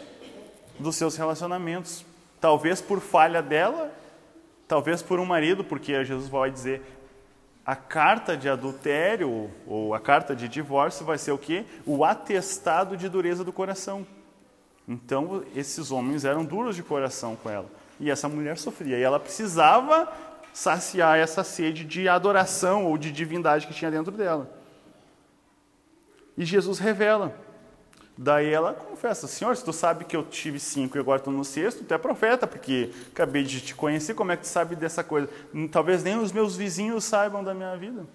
[0.79, 2.05] dos seus relacionamentos.
[2.41, 3.93] Talvez por falha dela,
[4.69, 6.83] talvez por um marido, porque Jesus vai dizer
[7.67, 11.65] a carta de adultério ou a carta de divórcio vai ser o quê?
[11.85, 14.07] O atestado de dureza do coração.
[14.87, 17.67] Então, esses homens eram duros de coração com ela.
[17.99, 18.97] E essa mulher sofria.
[18.97, 20.13] E ela precisava
[20.55, 24.49] saciar essa sede de adoração ou de divindade que tinha dentro dela.
[26.39, 27.35] E Jesus revela
[28.19, 31.45] Daí ela confessa, Senhor, se tu sabe que eu tive cinco e agora estou no
[31.45, 35.05] sexto, tu é profeta, porque acabei de te conhecer, como é que tu sabe dessa
[35.05, 35.29] coisa?
[35.71, 38.07] Talvez nem os meus vizinhos saibam da minha vida.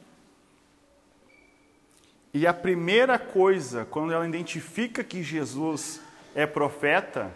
[2.34, 6.02] E a primeira coisa, quando ela identifica que Jesus
[6.34, 7.30] é profeta,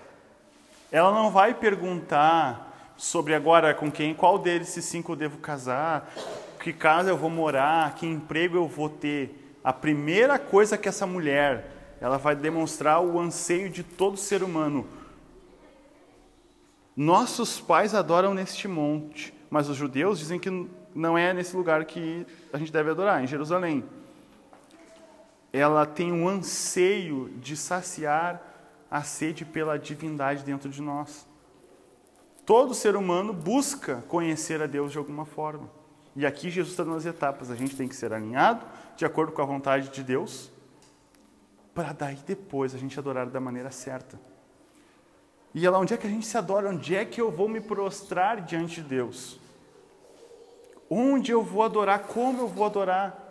[0.92, 6.12] ela não vai perguntar sobre agora com quem, qual deles cinco eu devo casar,
[6.60, 9.60] que casa eu vou morar, que emprego eu vou ter.
[9.64, 14.86] A primeira coisa que essa mulher ela vai demonstrar o anseio de todo ser humano.
[16.96, 20.50] Nossos pais adoram neste monte, mas os judeus dizem que
[20.94, 23.84] não é nesse lugar que a gente deve adorar, em Jerusalém.
[25.52, 28.42] Ela tem um anseio de saciar
[28.90, 31.28] a sede pela divindade dentro de nós.
[32.46, 35.70] Todo ser humano busca conhecer a Deus de alguma forma.
[36.16, 37.52] E aqui Jesus está dando as etapas.
[37.52, 38.64] A gente tem que ser alinhado
[38.96, 40.50] de acordo com a vontade de Deus
[41.76, 44.18] para daí depois a gente adorar da maneira certa.
[45.54, 46.70] E ela, onde é que a gente se adora?
[46.70, 49.38] Onde é que eu vou me prostrar diante de Deus?
[50.90, 52.00] Onde eu vou adorar?
[52.00, 53.22] Como eu vou adorar?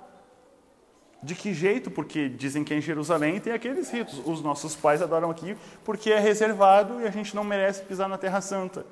[1.22, 1.90] De que jeito?
[1.90, 4.20] Porque dizem que em Jerusalém tem aqueles ritos.
[4.26, 8.18] Os nossos pais adoram aqui porque é reservado e a gente não merece pisar na
[8.18, 8.84] Terra Santa.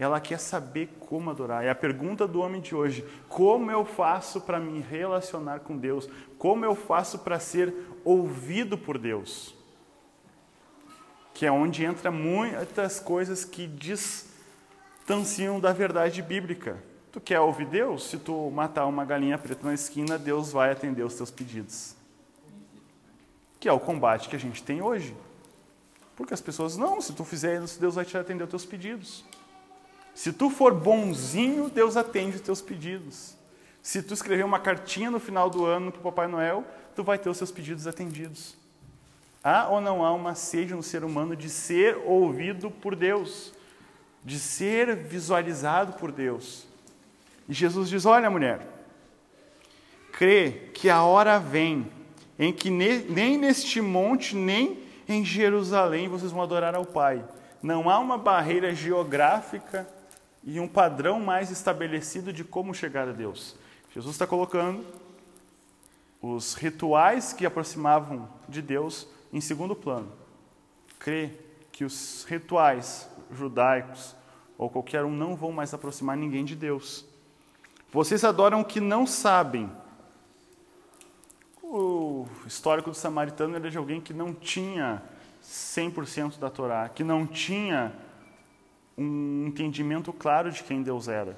[0.00, 1.62] Ela quer saber como adorar.
[1.62, 6.08] É a pergunta do homem de hoje: como eu faço para me relacionar com Deus?
[6.38, 9.54] Como eu faço para ser ouvido por Deus?
[11.34, 16.82] Que é onde entra muitas coisas que distanciam da verdade bíblica.
[17.12, 18.08] Tu quer ouvir Deus?
[18.08, 21.94] Se tu matar uma galinha preta na esquina, Deus vai atender os teus pedidos.
[23.58, 25.14] Que é o combate que a gente tem hoje.
[26.16, 29.24] Porque as pessoas, não, se tu fizer isso, Deus vai te atender os teus pedidos.
[30.14, 33.34] Se tu for bonzinho, Deus atende os teus pedidos.
[33.82, 37.18] Se tu escrever uma cartinha no final do ano para o Papai Noel, tu vai
[37.18, 38.56] ter os seus pedidos atendidos.
[39.42, 43.54] Há ou não há uma sede no ser humano de ser ouvido por Deus,
[44.22, 46.66] de ser visualizado por Deus?
[47.48, 48.60] E Jesus diz: Olha, mulher,
[50.12, 51.90] crê que a hora vem
[52.38, 57.24] em que nem neste monte, nem em Jerusalém vocês vão adorar ao Pai.
[57.62, 59.88] Não há uma barreira geográfica
[60.42, 63.56] e um padrão mais estabelecido de como chegar a Deus.
[63.92, 64.84] Jesus está colocando
[66.22, 70.12] os rituais que aproximavam de Deus em segundo plano.
[70.98, 71.30] Crê
[71.72, 74.14] que os rituais judaicos
[74.58, 77.04] ou qualquer um não vão mais aproximar ninguém de Deus.
[77.92, 79.70] Vocês adoram o que não sabem.
[81.62, 85.02] O histórico do samaritano era de alguém que não tinha
[85.42, 87.94] 100% da Torá, que não tinha
[89.00, 91.36] um entendimento claro de quem Deus era.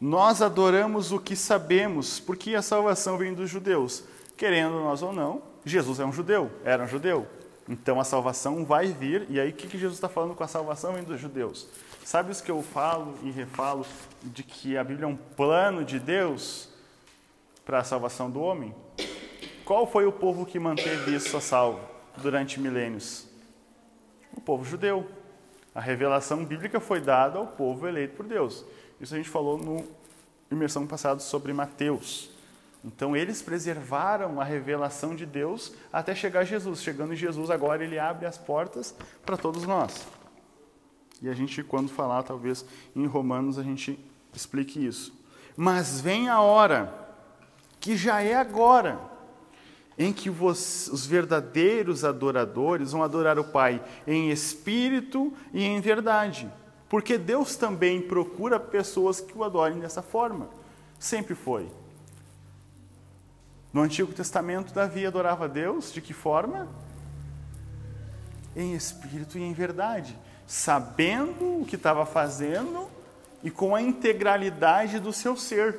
[0.00, 4.04] Nós adoramos o que sabemos, porque a salvação vem dos judeus.
[4.36, 7.26] Querendo nós ou não, Jesus é um judeu, era um judeu.
[7.68, 10.94] Então a salvação vai vir, e aí o que, Jesus está falando com a salvação
[10.94, 11.66] vem dos judeus?
[12.04, 13.84] Sabe os que eu falo e refalo
[14.22, 16.68] de que a Bíblia é um plano de Deus
[17.64, 18.74] para a salvação do homem?
[19.64, 21.80] Qual foi o povo que manteve isso a salvo
[22.18, 23.26] durante milênios?
[24.36, 25.08] O povo judeu.
[25.74, 28.64] A revelação bíblica foi dada ao povo eleito por Deus.
[29.00, 29.84] Isso a gente falou no
[30.50, 32.30] imersão passado sobre Mateus.
[32.84, 36.82] Então eles preservaram a revelação de Deus até chegar Jesus.
[36.82, 40.06] Chegando em Jesus, agora ele abre as portas para todos nós.
[41.20, 42.64] E a gente, quando falar, talvez
[42.94, 43.98] em Romanos, a gente
[44.32, 45.12] explique isso.
[45.56, 46.92] Mas vem a hora,
[47.80, 49.00] que já é agora,
[49.98, 56.50] em que os verdadeiros adoradores vão adorar o Pai em espírito e em verdade.
[56.88, 60.48] Porque Deus também procura pessoas que o adorem dessa forma.
[60.98, 61.68] Sempre foi.
[63.72, 66.68] No Antigo Testamento, Davi adorava Deus de que forma?
[68.54, 72.88] Em espírito e em verdade, sabendo o que estava fazendo
[73.42, 75.78] e com a integralidade do seu ser.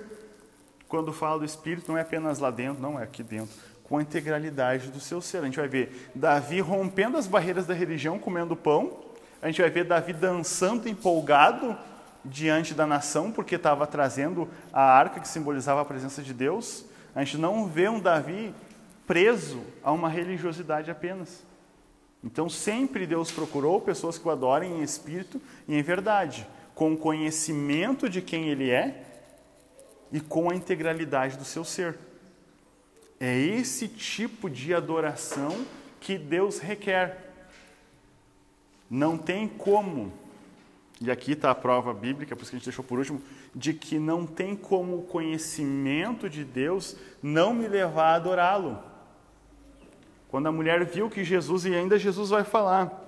[0.87, 3.53] Quando fala do espírito, não é apenas lá dentro, não é aqui dentro,
[3.87, 5.39] com a integralidade do seu ser.
[5.39, 8.99] A gente vai ver Davi rompendo as barreiras da religião, comendo pão.
[9.41, 11.77] A gente vai ver Davi dançando empolgado
[12.23, 16.85] diante da nação, porque estava trazendo a arca que simbolizava a presença de Deus.
[17.15, 18.53] A gente não vê um Davi
[19.05, 21.45] preso a uma religiosidade apenas.
[22.23, 26.97] Então, sempre Deus procurou pessoas que o adorem em espírito e em verdade, com o
[26.97, 29.03] conhecimento de quem Ele é
[30.11, 31.97] e com a integralidade do seu ser.
[33.19, 35.65] É esse tipo de adoração
[35.99, 37.33] que Deus requer.
[38.89, 40.13] Não tem como,
[41.01, 43.21] e aqui está a prova bíblica, por isso que a gente deixou por último,
[43.53, 48.79] de que não tem como o conhecimento de Deus não me levar a adorá-lo.
[50.29, 53.06] Quando a mulher viu que Jesus, e ainda Jesus vai falar,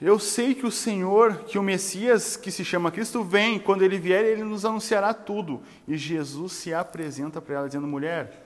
[0.00, 3.58] Eu sei que o Senhor, que o Messias, que se chama Cristo, vem.
[3.58, 5.60] Quando ele vier, ele nos anunciará tudo.
[5.88, 8.44] E Jesus se apresenta para ela, dizendo: Mulher,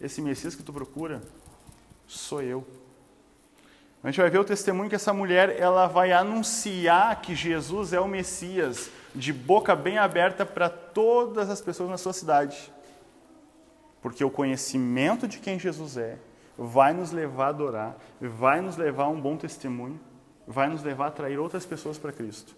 [0.00, 1.20] esse Messias que tu procura,
[2.06, 2.66] sou eu.
[4.02, 8.00] A gente vai ver o testemunho que essa mulher ela vai anunciar que Jesus é
[8.00, 12.72] o Messias, de boca bem aberta para todas as pessoas na sua cidade.
[14.00, 16.18] Porque o conhecimento de quem Jesus é
[16.56, 19.98] vai nos levar a adorar, vai nos levar a um bom testemunho,
[20.46, 22.54] vai nos levar a atrair outras pessoas para Cristo.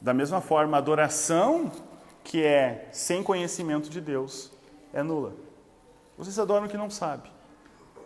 [0.00, 1.72] Da mesma forma, a adoração
[2.22, 4.52] que é sem conhecimento de Deus
[4.92, 5.34] é nula.
[6.16, 7.30] Vocês adoram o que não sabe.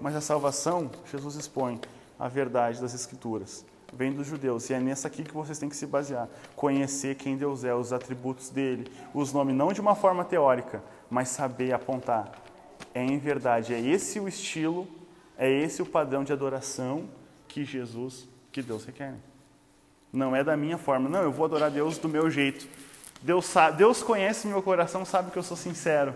[0.01, 1.81] Mas a salvação, Jesus expõe
[2.19, 3.65] a verdade das Escrituras.
[3.93, 6.29] Vem dos judeus, e é nessa aqui que vocês têm que se basear.
[6.57, 11.29] Conhecer quem Deus é, os atributos dele, os nomes, não de uma forma teórica, mas
[11.29, 12.33] saber apontar.
[12.95, 14.89] É em verdade, é esse o estilo,
[15.37, 17.09] é esse o padrão de adoração
[17.53, 19.15] que Jesus, que Deus requer.
[20.11, 22.67] Não é da minha forma, não, eu vou adorar Deus do meu jeito.
[23.21, 26.15] Deus, sabe, Deus conhece meu coração, sabe que eu sou sincero.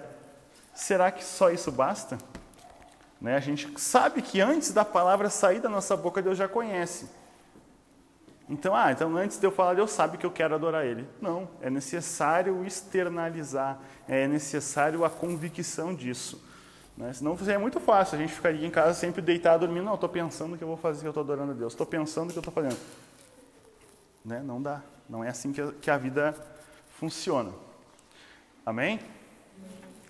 [0.74, 2.18] Será que só isso basta?
[3.20, 3.36] Né?
[3.36, 7.06] A gente sabe que antes da palavra sair da nossa boca, Deus já conhece.
[8.48, 11.06] Então, ah, então antes de eu falar, Deus sabe que eu quero adorar Ele.
[11.20, 13.78] Não, é necessário externalizar,
[14.08, 16.45] é necessário a convicção disso.
[16.96, 17.12] Né?
[17.12, 20.56] Senão seria muito fácil, a gente ficaria em casa sempre deitado dormindo, não, estou pensando
[20.56, 22.54] que eu vou fazer, que eu estou adorando a Deus, estou pensando que eu estou
[22.54, 22.78] fazendo.
[24.24, 24.42] Né?
[24.42, 26.34] Não dá, não é assim que a, que a vida
[26.98, 27.52] funciona.
[28.64, 29.00] Amém?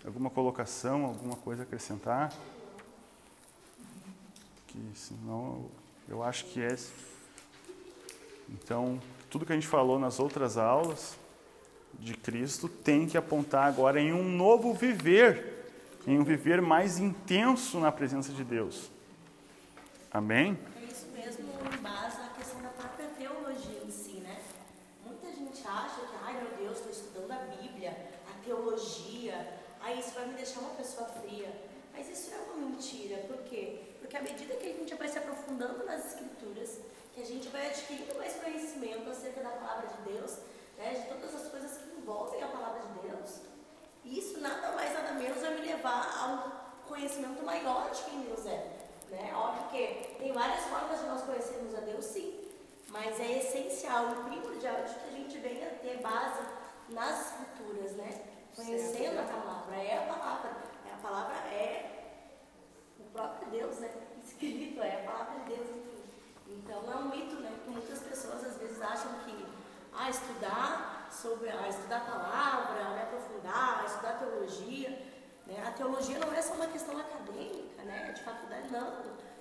[0.04, 2.32] Alguma colocação, alguma coisa a acrescentar?
[4.76, 5.66] que senão
[6.08, 6.76] eu acho que é.
[8.48, 11.16] Então, tudo que a gente falou nas outras aulas
[11.98, 15.55] de Cristo tem que apontar agora em um novo viver,
[16.06, 18.90] em um viver mais intenso na presença de Deus.
[20.10, 20.56] Amém?
[20.80, 21.44] É isso mesmo,
[21.82, 24.40] base na questão da própria teologia em si, né?
[25.04, 27.96] Muita gente acha que, ai meu Deus, estou estudando a Bíblia,
[28.30, 31.52] a teologia, aí isso vai me deixar uma pessoa fria.
[31.92, 33.80] Mas isso é uma mentira, por quê?
[34.00, 36.78] Porque à medida que a gente vai se aprofundando nas escrituras,
[37.14, 40.38] que a gente vai adquirindo mais conhecimento acerca da palavra de Deus,
[40.76, 43.40] né, de todas as coisas que envolvem a palavra de Deus,
[44.06, 48.46] isso nada mais nada menos vai me levar a um conhecimento maior de quem Deus
[48.46, 48.76] é.
[49.10, 49.32] Né?
[49.34, 52.48] Óbvio que tem várias formas de nós conhecermos a Deus, sim,
[52.88, 56.42] mas é essencial e primordial de que a gente venha ter base
[56.88, 58.10] nas escrituras, né?
[58.54, 60.50] Conhecendo a palavra, é a palavra,
[60.88, 61.96] é a palavra é
[63.16, 63.90] próprio Deus, né?
[64.22, 66.04] Escrito, é a palavra de Deus, enfim.
[66.48, 67.58] Então é um mito, né?
[67.64, 69.45] Que muitas pessoas às vezes acham que
[69.96, 74.90] ah, estudar sobre, ah, estudar a palavra, me aprofundar, estudar teologia.
[75.46, 75.62] Né?
[75.66, 78.12] A teologia não é só uma questão acadêmica, né?
[78.12, 78.90] De faculdade, não.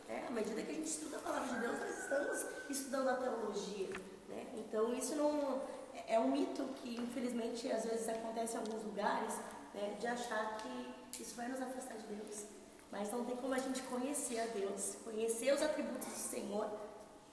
[0.07, 0.25] Né?
[0.27, 3.89] À medida que a gente estuda a palavra de Deus, nós estamos estudando a teologia.
[4.29, 4.47] Né?
[4.55, 5.61] Então isso não
[5.93, 9.35] é, é um mito que infelizmente às vezes acontece em alguns lugares,
[9.73, 9.95] né?
[9.99, 12.45] De achar que isso vai nos afastar de Deus.
[12.91, 16.69] Mas não tem como a gente conhecer a Deus, conhecer os atributos do Senhor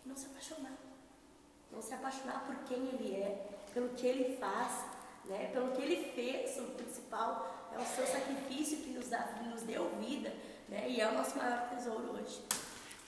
[0.05, 0.82] e não se apaixonar.
[1.73, 4.85] Não se apaixonar por quem Ele é, pelo que Ele faz,
[5.25, 5.51] né?
[5.53, 6.59] pelo que Ele fez.
[6.59, 10.33] O principal é o seu sacrifício que nos, dá, que nos deu vida
[10.69, 10.89] né?
[10.89, 12.41] e é o nosso maior tesouro hoje.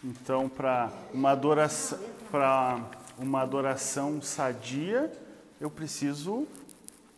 [0.03, 1.99] Então, para uma adoração,
[2.31, 2.81] para
[3.19, 5.11] uma adoração sadia,
[5.61, 6.47] eu preciso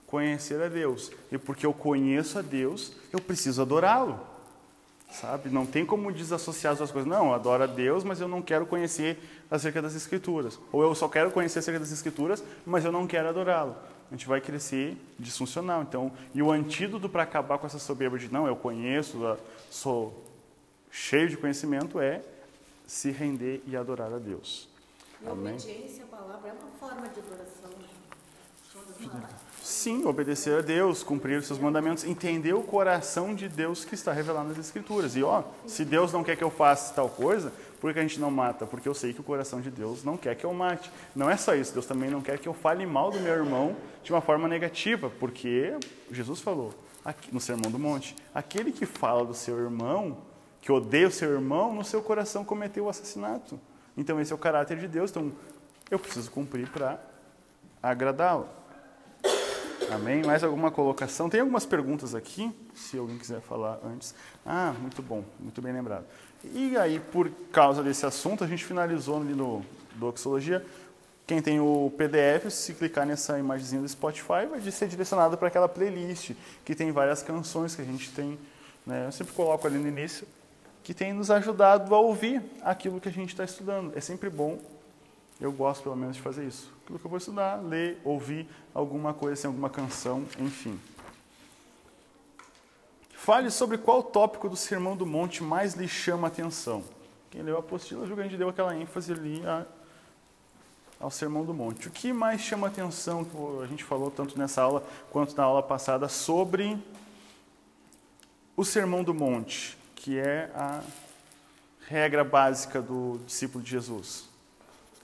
[0.07, 1.11] conhecer a Deus.
[1.33, 4.36] E porque eu conheço a Deus, eu preciso adorá-lo.
[5.11, 5.49] Sabe?
[5.49, 7.09] Não tem como desassociar as duas coisas.
[7.09, 9.19] Não, eu adoro a Deus, mas eu não quero conhecer
[9.51, 10.59] acerca das Escrituras.
[10.73, 13.77] Ou eu só quero conhecer acerca das Escrituras, mas eu não quero adorá-lo.
[14.11, 15.83] A gente vai crescer disfuncional.
[15.83, 19.37] Então, e o antídoto para acabar com essa soberba de não, eu conheço,
[19.71, 20.25] sou
[20.91, 22.23] cheio de conhecimento é
[22.87, 24.69] se render e adorar a Deus.
[25.23, 25.55] E Amém?
[25.55, 27.71] obediência à palavra é uma forma de adoração.
[29.67, 34.13] Sim, obedecer a Deus, cumprir os seus mandamentos, entender o coração de Deus que está
[34.13, 35.17] revelado nas Escrituras.
[35.17, 38.21] E ó, se Deus não quer que eu faça tal coisa, por que a gente
[38.21, 38.65] não mata?
[38.65, 40.89] Porque eu sei que o coração de Deus não quer que eu mate.
[41.17, 43.77] Não é só isso, Deus também não quer que eu fale mal do meu irmão
[44.05, 45.77] de uma forma negativa, porque
[46.13, 46.73] Jesus falou
[47.33, 50.19] no Sermão do Monte: aquele que fala do seu irmão,
[50.61, 53.59] que odeia o seu irmão, no seu coração cometeu o assassinato.
[53.97, 55.11] Então esse é o caráter de Deus.
[55.11, 55.33] Então
[55.91, 57.01] eu preciso cumprir para
[57.83, 58.49] agradá-lo.
[59.91, 60.23] Amém?
[60.23, 61.29] Mais alguma colocação?
[61.29, 64.15] Tem algumas perguntas aqui, se alguém quiser falar antes.
[64.45, 66.05] Ah, muito bom, muito bem lembrado.
[66.45, 69.65] E aí, por causa desse assunto, a gente finalizou ali no
[69.95, 70.65] Doxologia.
[71.27, 75.69] Quem tem o PDF, se clicar nessa imagenzinha do Spotify, vai ser direcionado para aquela
[75.69, 76.33] playlist
[76.65, 78.39] que tem várias canções que a gente tem.
[78.85, 79.07] Né?
[79.07, 80.27] Eu sempre coloco ali no início,
[80.85, 83.93] que tem nos ajudado a ouvir aquilo que a gente está estudando.
[83.97, 84.59] É sempre bom
[85.41, 86.73] eu gosto, pelo menos, de fazer isso.
[86.87, 90.79] Aquilo que eu vou estudar, ler, ouvir alguma coisa, assim, alguma canção, enfim.
[93.11, 96.85] Fale sobre qual tópico do Sermão do Monte mais lhe chama a atenção.
[97.29, 99.67] Quem leu a apostila, viu que a gente deu aquela ênfase ali a,
[101.01, 101.89] ao Sermão do Monte.
[101.89, 105.43] O que mais chama a atenção, que a gente falou tanto nessa aula quanto na
[105.43, 106.79] aula passada, sobre
[108.57, 110.85] o Sermão do Monte, que é a
[111.89, 114.26] regra básica do discípulo de Jesus.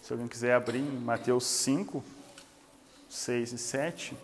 [0.02, 2.02] Se alguém quiser abrir em Mateus 5,
[3.08, 4.16] 6 e 7.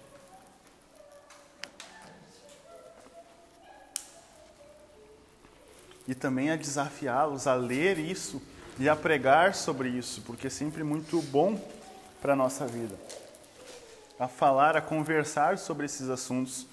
[6.08, 8.42] E também a desafiá-los a ler isso
[8.76, 11.56] e a pregar sobre isso, porque é sempre muito bom
[12.20, 12.98] para a nossa vida.
[14.18, 16.66] A falar, a conversar sobre esses assuntos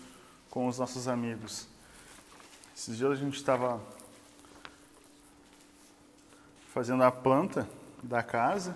[0.49, 1.67] com os nossos amigos.
[2.75, 3.79] Esses dias a gente estava
[6.73, 7.69] fazendo a planta
[8.01, 8.75] da casa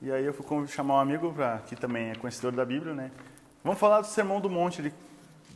[0.00, 3.10] e aí eu fui chamar um amigo, pra, que também é conhecedor da Bíblia, né?
[3.64, 4.80] Vamos falar do Sermão do Monte.
[4.80, 4.94] Ele,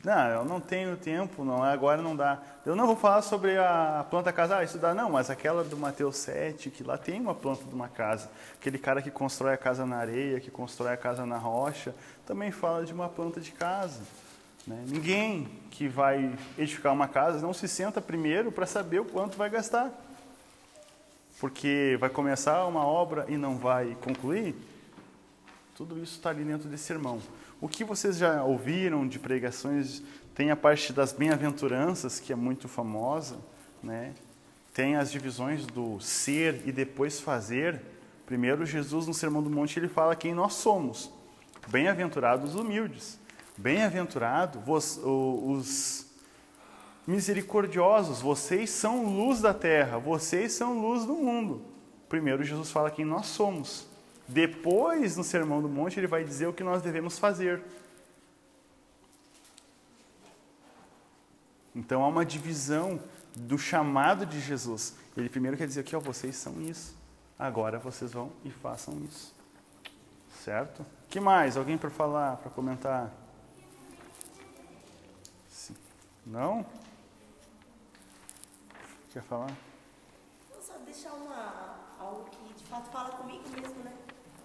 [0.03, 2.43] não, eu não tenho tempo, não, agora não dá.
[2.67, 5.77] Eu não vou falar sobre a planta casa, ah, isso dá, não, mas aquela do
[5.77, 8.29] Mateus 7, que lá tem uma planta de uma casa.
[8.61, 11.95] Aquele cara que constrói a casa na areia, que constrói a casa na rocha,
[12.27, 14.01] também fala de uma planta de casa.
[14.67, 14.85] Né?
[14.89, 19.49] Ninguém que vai edificar uma casa não se senta primeiro para saber o quanto vai
[19.49, 19.93] gastar
[21.43, 24.55] porque vai começar uma obra e não vai concluir,
[25.75, 27.21] tudo isso está ali dentro desse sermão.
[27.61, 30.05] O que vocês já ouviram de pregações,
[30.37, 33.39] tem a parte das bem-aventuranças, que é muito famosa,
[33.83, 34.15] né?
[34.73, 37.83] tem as divisões do ser e depois fazer.
[38.25, 41.11] Primeiro, Jesus, no Sermão do Monte, ele fala quem nós somos.
[41.67, 43.19] Bem-aventurados os humildes.
[43.59, 46.07] Bem-aventurado os, os
[47.07, 51.63] misericordiosos, vocês são luz da terra, vocês são luz do mundo.
[52.09, 53.87] Primeiro, Jesus fala quem nós somos.
[54.29, 57.63] Depois, no Sermão do Monte, ele vai dizer o que nós devemos fazer.
[61.75, 63.01] Então há uma divisão
[63.35, 64.95] do chamado de Jesus.
[65.17, 66.95] Ele primeiro quer dizer aqui, ó, vocês são isso.
[67.39, 69.35] Agora vocês vão e façam isso.
[70.45, 70.85] Certo?
[71.13, 71.59] que mais?
[71.59, 73.13] Alguém para falar, para comentar?
[75.47, 75.77] Sim.
[76.25, 76.65] Não?
[79.13, 79.55] Quer falar?
[80.51, 83.95] Vou só deixar uma, algo que de fato fala comigo mesmo, né?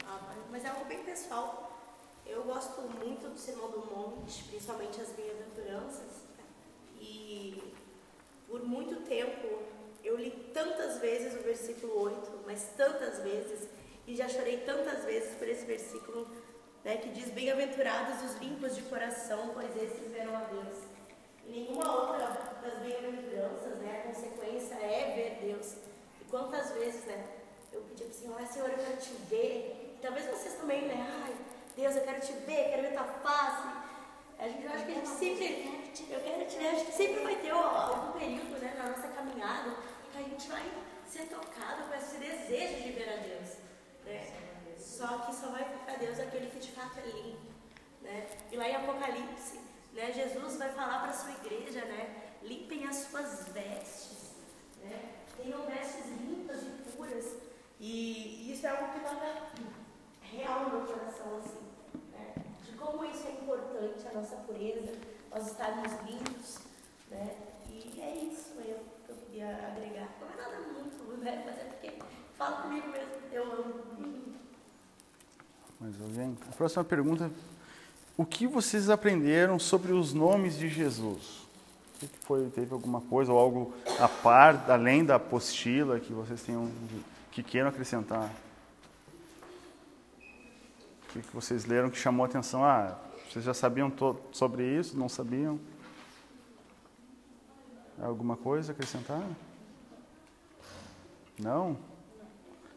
[0.05, 1.71] Ah, mas é algo bem pessoal.
[2.25, 6.25] Eu gosto muito do Sermão do Monte, principalmente as bem-aventuranças.
[6.99, 7.73] E
[8.49, 9.63] por muito tempo
[10.03, 13.69] eu li tantas vezes o versículo 8, mas tantas vezes,
[14.05, 16.27] e já chorei tantas vezes por esse versículo
[16.83, 20.79] né, que diz: Bem-aventurados os limpos de coração, pois esses verão a Deus.
[21.45, 22.27] Nenhuma outra
[22.61, 23.76] das bem-aventuranças,
[24.17, 25.75] a consequência é ver Deus.
[26.19, 27.23] E quantas vezes, né,
[27.71, 29.95] eu pedi para o Senhor, Senhor, eu quero te ver.
[29.95, 31.35] E talvez vocês também, né, ai,
[31.75, 33.67] Deus, eu quero te ver, quero ver tua face.
[34.39, 36.67] A gente, eu acho que a gente sempre eu quero te ver.
[36.69, 39.75] Acho que sempre vai ter algum período né, na nossa caminhada
[40.11, 40.63] que a gente vai
[41.07, 43.57] ser tocado com esse desejo de ver a Deus.
[44.05, 44.31] Né?
[44.77, 47.51] Só que só vai ver a Deus aquele que de fato é limpo.
[48.01, 48.27] Né?
[48.51, 49.59] E lá em Apocalipse,
[49.93, 52.26] né, Jesus vai falar para a sua igreja, né?
[52.43, 54.31] Limpem as suas vestes.
[54.83, 55.13] Né?
[55.37, 57.25] Tenham vestes limpas e puras.
[57.79, 59.51] E, e isso é algo que toca
[60.21, 61.59] real no meu coração, assim.
[62.11, 62.33] Né?
[62.65, 64.93] De como isso é importante, a nossa pureza,
[65.31, 66.59] nós estarmos limpos.
[67.09, 67.35] Né?
[67.69, 68.51] E é isso
[69.07, 70.09] que eu queria agregar.
[70.19, 71.43] Não é nada muito, né?
[71.45, 71.93] Mas é porque
[72.37, 73.87] fala comigo mesmo, eu amo.
[75.79, 76.37] Mais alguém?
[76.49, 77.31] A próxima pergunta.
[78.17, 81.46] O que vocês aprenderam sobre os nomes de Jesus?
[81.97, 86.43] O que foi, teve alguma coisa ou algo a par, além da apostila, que vocês
[86.43, 86.71] tenham,
[87.31, 88.31] que queiram acrescentar?
[91.09, 92.63] O que vocês leram que chamou a atenção?
[92.63, 92.95] Ah,
[93.27, 93.91] vocês já sabiam
[94.31, 94.95] sobre isso?
[94.95, 95.59] Não sabiam?
[97.99, 99.23] Alguma coisa a acrescentar?
[101.39, 101.77] Não?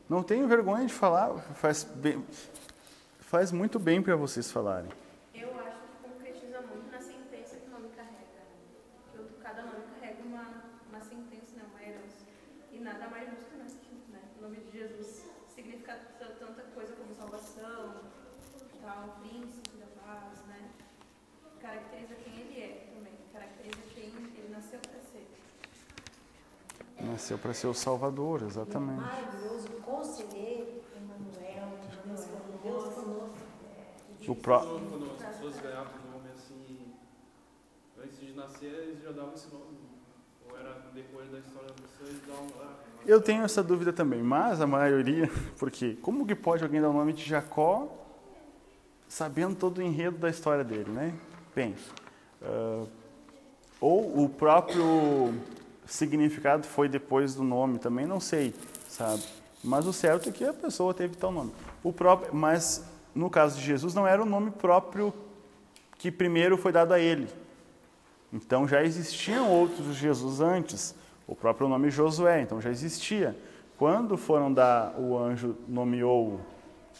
[0.08, 2.24] Não tenho vergonha de falar, faz, bem,
[3.20, 4.90] faz muito bem para vocês falarem.
[27.20, 29.02] Nasceu para ser o Salvador, exatamente.
[29.02, 31.68] Maravilhoso, conselheiro, Emmanuel,
[32.64, 33.36] Deus conosco.
[34.26, 34.60] O pró...
[34.60, 36.94] Quando as pessoas ganhavam o nome assim,
[38.02, 39.76] antes de nascer, eles já davam esse nome.
[40.48, 42.78] Ou era depois da história da pessoa, eles davam lá.
[43.04, 46.94] Eu tenho essa dúvida também, mas a maioria, porque como que pode alguém dar o
[46.94, 47.86] nome de Jacó
[49.06, 51.14] sabendo todo o enredo da história dele, né?
[51.54, 51.92] Pensa.
[52.40, 52.88] Uh,
[53.78, 55.34] ou o próprio
[55.90, 58.54] significado foi depois do nome, também não sei,
[58.88, 59.22] sabe?
[59.62, 61.52] Mas o certo é que a pessoa teve tal nome.
[61.82, 62.84] O próprio, mas
[63.14, 65.12] no caso de Jesus não era o nome próprio
[65.98, 67.28] que primeiro foi dado a ele.
[68.32, 70.94] Então já existiam outros Jesus antes.
[71.26, 73.36] O próprio nome Josué, então já existia.
[73.76, 76.40] Quando foram dar, o anjo nomeou,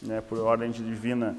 [0.03, 1.36] né, por ordem divina,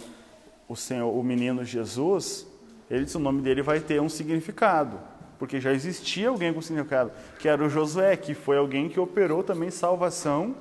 [0.67, 2.47] o Senhor, o menino Jesus,
[2.89, 5.10] ele disse o nome dele vai ter um significado
[5.41, 9.41] porque já existia alguém com significado, que era o Josué, que foi alguém que operou
[9.41, 10.55] também salvação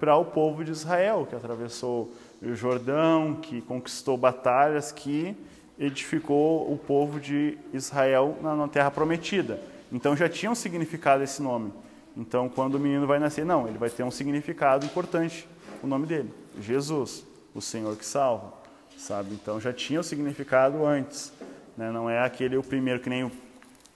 [0.00, 2.12] para o povo de Israel, que atravessou
[2.42, 5.36] o Jordão, que conquistou batalhas, que
[5.78, 9.60] edificou o povo de Israel na, terra prometida.
[9.92, 11.72] Então já tinha um significado esse nome.
[12.16, 15.48] Então quando o menino vai nascer, não, ele vai ter um significado importante,
[15.84, 17.24] o nome dele, Jesus,
[17.54, 18.54] o Senhor que salva,
[18.98, 19.34] sabe?
[19.34, 21.32] Então já tinha o significado antes,
[21.76, 21.92] né?
[21.92, 23.30] Não é aquele o primeiro que nem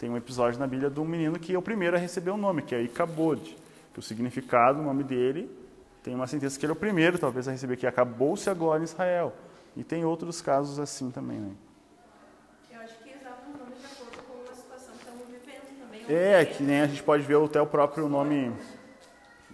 [0.01, 2.35] tem um episódio na Bíblia de um menino que é o primeiro a receber o
[2.35, 3.55] um nome, que é Icabod,
[3.93, 5.55] que o significado, o nome dele,
[6.03, 8.81] tem uma sentença que ele é o primeiro, talvez, a receber, que acabou-se a glória
[8.81, 9.35] em Israel.
[9.77, 11.51] E tem outros casos assim também, né?
[12.73, 16.03] Eu acho que o nome de acordo com a situação que estamos vivendo também.
[16.09, 18.55] É, que nem a gente pode ver até o próprio nome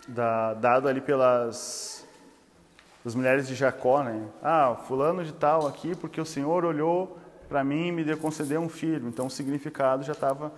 [0.06, 2.06] da, dado ali pelas
[3.04, 4.28] as mulheres de Jacó, né?
[4.40, 7.18] Ah, fulano de tal aqui, porque o Senhor olhou
[7.48, 9.08] para mim me deu conceder um filho.
[9.08, 10.52] Então o significado já estava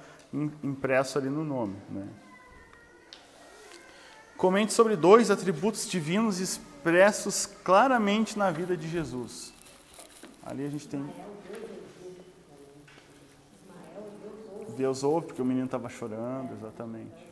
[0.62, 1.76] impresso ali no nome.
[1.89, 2.07] Né?
[4.36, 9.53] Comente sobre dois atributos divinos expressos claramente na vida de Jesus.
[10.44, 11.05] Ali a gente tem.
[14.77, 17.28] Deus ouve, porque o menino estava chorando, exatamente.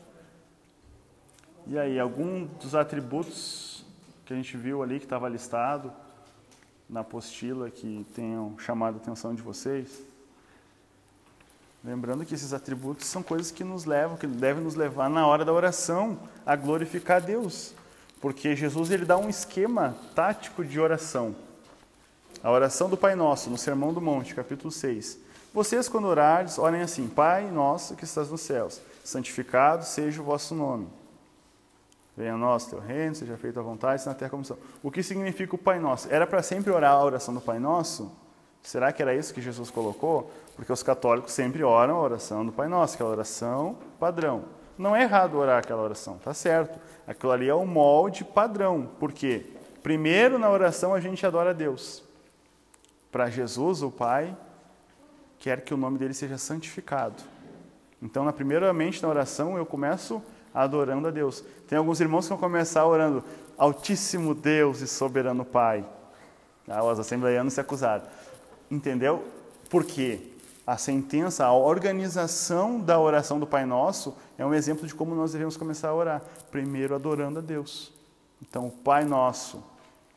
[1.69, 3.85] E aí, algum dos atributos
[4.25, 5.93] que a gente viu ali que estava listado,
[6.89, 10.03] na apostila que tenham chamado a atenção de vocês?
[11.85, 15.45] Lembrando que esses atributos são coisas que nos levam, que devem nos levar na hora
[15.45, 17.75] da oração a glorificar a Deus.
[18.21, 21.37] Porque Jesus ele dá um esquema tático de oração.
[22.43, 25.19] A oração do Pai Nosso, no Sermão do Monte, capítulo 6.
[25.55, 30.55] Vocês, quando orardes, orem assim: Pai nosso que estás nos céus, santificado seja o vosso
[30.55, 30.87] nome.
[32.17, 34.57] Venha a nós teu reino, seja feita a vontade, na terra como são.
[34.83, 36.09] O que significa o Pai Nosso?
[36.11, 38.11] Era para sempre orar a oração do Pai Nosso?
[38.63, 40.31] Será que era isso que Jesus colocou?
[40.57, 44.45] Porque os católicos sempre oram a oração do Pai Nosso, aquela oração padrão.
[44.79, 46.79] Não é errado orar aquela oração, tá certo.
[47.07, 48.89] Aquilo ali é o molde padrão.
[48.99, 49.53] Por quê?
[49.83, 52.03] Primeiro na oração a gente adora a Deus.
[53.13, 54.37] Para Jesus, o Pai
[55.39, 57.23] quer que o nome dele seja santificado.
[58.03, 60.23] Então, na primeiramente na oração, eu começo
[60.65, 61.45] adorando a Deus.
[61.69, 63.23] Tem alguns irmãos que vão começar orando,
[63.57, 65.85] Altíssimo Deus e Soberano Pai.
[66.69, 68.05] Ah, os assembleianos se acusaram.
[68.71, 69.25] Entendeu?
[69.71, 70.33] Por quê?
[70.67, 75.33] a sentença, a organização da oração do Pai Nosso é um exemplo de como nós
[75.33, 76.23] devemos começar a orar.
[76.51, 77.93] Primeiro, adorando a Deus.
[78.43, 79.63] Então, Pai Nosso,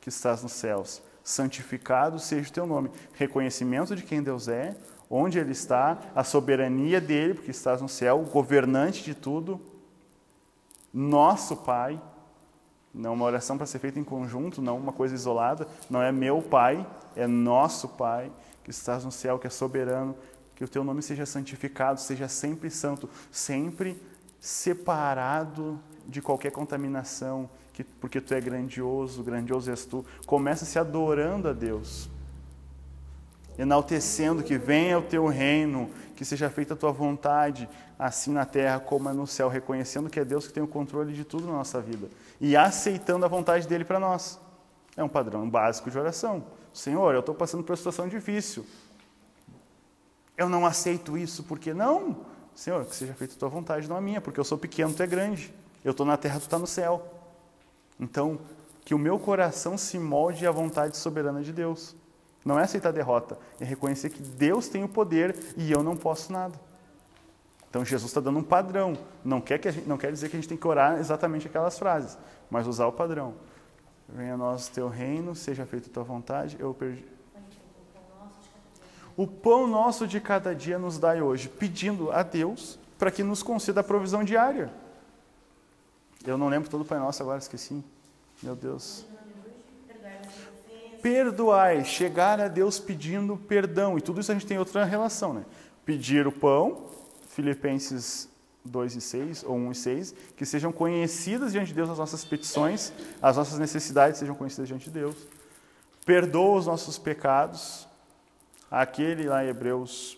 [0.01, 2.89] que estás nos céus, santificado seja o teu nome.
[3.13, 4.75] Reconhecimento de quem Deus é,
[5.07, 9.61] onde Ele está, a soberania dele, porque estás no céu, o governante de tudo.
[10.93, 12.01] Nosso Pai,
[12.93, 16.41] não uma oração para ser feita em conjunto, não uma coisa isolada, não é meu
[16.41, 16.85] Pai,
[17.15, 18.31] é nosso Pai,
[18.63, 20.15] que estás no céu, que é soberano,
[20.55, 24.01] que o teu nome seja santificado, seja sempre santo, sempre
[24.39, 30.05] separado de qualquer contaminação, que, porque tu é grandioso, grandioso és tu.
[30.25, 32.09] Começa se adorando a Deus,
[33.57, 35.89] enaltecendo que venha o teu reino,
[36.19, 40.19] que seja feita a tua vontade, assim na terra como é no céu, reconhecendo que
[40.19, 42.09] é Deus que tem o controle de tudo na nossa vida
[42.41, 44.37] e aceitando a vontade dele para nós.
[44.97, 46.43] É um padrão básico de oração.
[46.73, 48.65] Senhor, eu estou passando por uma situação difícil
[50.39, 52.25] eu não aceito isso porque não.
[52.55, 55.03] Senhor, que seja feita a tua vontade, não a minha, porque eu sou pequeno, tu
[55.03, 55.53] é grande.
[55.83, 57.13] Eu estou na terra, tu está no céu.
[57.99, 58.39] Então,
[58.85, 61.93] que o meu coração se molde à vontade soberana de Deus.
[62.43, 65.95] Não é aceitar a derrota, é reconhecer que Deus tem o poder e eu não
[65.95, 66.59] posso nada.
[67.69, 68.97] Então Jesus está dando um padrão.
[69.23, 71.77] Não quer, que gente, não quer dizer que a gente tem que orar exatamente aquelas
[71.77, 72.17] frases,
[72.49, 73.35] mas usar o padrão.
[74.07, 76.57] Venha a nós o teu reino, seja feita a tua vontade.
[76.59, 77.05] Eu perdi.
[79.15, 83.43] O pão nosso de cada dia nos dai hoje, pedindo a Deus para que nos
[83.43, 84.71] conceda a provisão diária.
[86.25, 87.83] Eu não lembro todo o Pai Nosso agora, esqueci.
[88.43, 89.05] Meu Deus.
[91.01, 93.97] Perdoai, chegar a Deus pedindo perdão.
[93.97, 95.45] E tudo isso a gente tem outra relação, né?
[95.85, 96.85] Pedir o pão,
[97.27, 98.29] Filipenses
[98.65, 102.23] 2 e 6, ou 1 e 6, que sejam conhecidas diante de Deus as nossas
[102.25, 105.15] petições, as nossas necessidades sejam conhecidas diante de Deus.
[106.05, 107.87] Perdoa os nossos pecados,
[108.69, 110.17] aquele lá em Hebreus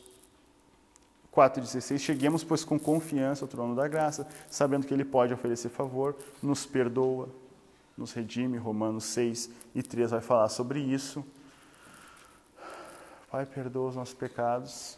[1.33, 6.15] 4,16, cheguemos, pois, com confiança ao trono da graça, sabendo que Ele pode oferecer favor,
[6.43, 7.29] nos perdoa,
[8.02, 8.57] nos redime.
[8.57, 11.23] Romanos 6 e 3 vai falar sobre isso.
[13.32, 14.98] Pai, perdoa os nossos pecados,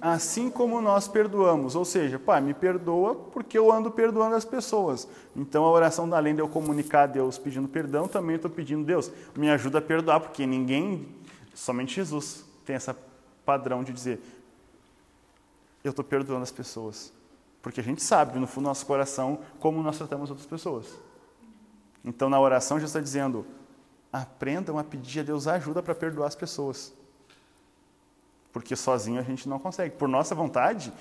[0.00, 1.76] assim como nós perdoamos.
[1.76, 5.06] Ou seja, Pai, me perdoa porque eu ando perdoando as pessoas.
[5.36, 9.12] Então a oração, além de eu comunicar a Deus pedindo perdão, também estou pedindo, Deus,
[9.36, 11.20] me ajuda a perdoar, porque ninguém
[11.60, 12.90] Somente Jesus tem esse
[13.44, 14.18] padrão de dizer:
[15.84, 17.12] Eu estou perdoando as pessoas.
[17.60, 20.86] Porque a gente sabe, no fundo do nosso coração, como nós tratamos outras pessoas.
[22.04, 23.46] Então, na oração, Jesus está dizendo:
[24.12, 26.92] aprendam a pedir a Deus ajuda para perdoar as pessoas.
[28.52, 29.94] Porque sozinho a gente não consegue.
[29.96, 30.92] Por nossa vontade,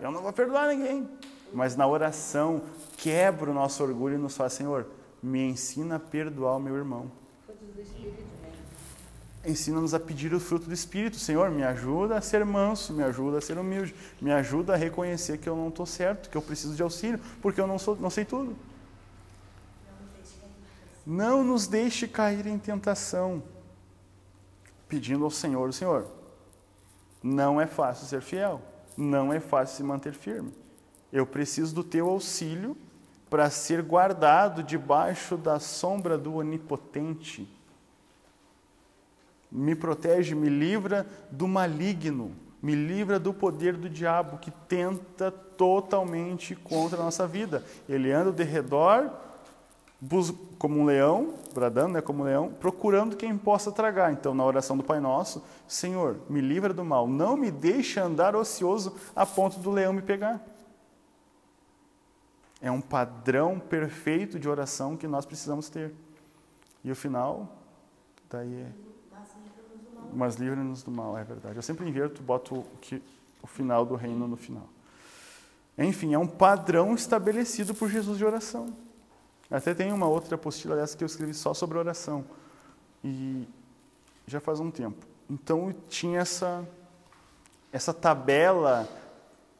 [0.00, 1.08] eu não vou perdoar ninguém.
[1.52, 2.62] Mas na oração,
[2.96, 4.86] quebra o nosso orgulho e nos faz, Senhor,
[5.22, 7.10] me ensina a perdoar o meu irmão
[9.50, 11.16] ensina-nos a pedir o fruto do Espírito.
[11.16, 15.38] Senhor, me ajuda a ser manso, me ajuda a ser humilde, me ajuda a reconhecer
[15.38, 18.10] que eu não estou certo, que eu preciso de auxílio, porque eu não, sou, não
[18.10, 18.56] sei tudo.
[21.08, 23.42] Não nos deixe cair em tentação,
[24.86, 26.06] pedindo ao Senhor, Senhor,
[27.22, 28.60] não é fácil ser fiel,
[28.96, 30.52] não é fácil se manter firme.
[31.10, 32.76] Eu preciso do teu auxílio
[33.30, 37.48] para ser guardado debaixo da sombra do Onipotente
[39.50, 46.54] me protege, me livra do maligno, me livra do poder do diabo que tenta totalmente
[46.54, 47.64] contra a nossa vida.
[47.88, 49.10] Ele anda de redor
[50.58, 54.12] como um leão, bradando, né, como um leão, procurando quem possa tragar.
[54.12, 58.36] Então, na oração do Pai Nosso, Senhor, me livra do mal, não me deixe andar
[58.36, 60.44] ocioso a ponto do leão me pegar.
[62.60, 65.94] É um padrão perfeito de oração que nós precisamos ter.
[66.84, 67.56] E o final,
[68.28, 68.88] daí é
[70.12, 71.56] mas livra-nos do mal, é verdade.
[71.56, 72.64] Eu sempre inverto, boto
[73.42, 74.68] o, final do reino no final.
[75.76, 78.74] Enfim, é um padrão estabelecido por Jesus de oração.
[79.50, 82.24] Até tem uma outra apostila dessa que eu escrevi só sobre oração.
[83.02, 83.48] E
[84.26, 85.06] já faz um tempo.
[85.28, 86.66] Então tinha essa,
[87.72, 88.88] essa tabela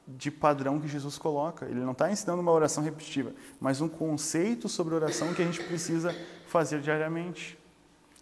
[0.06, 1.66] de padrão que Jesus coloca.
[1.66, 5.62] Ele não está ensinando uma oração repetitiva, mas um conceito sobre oração que a gente
[5.62, 6.14] precisa
[6.46, 7.58] fazer diariamente.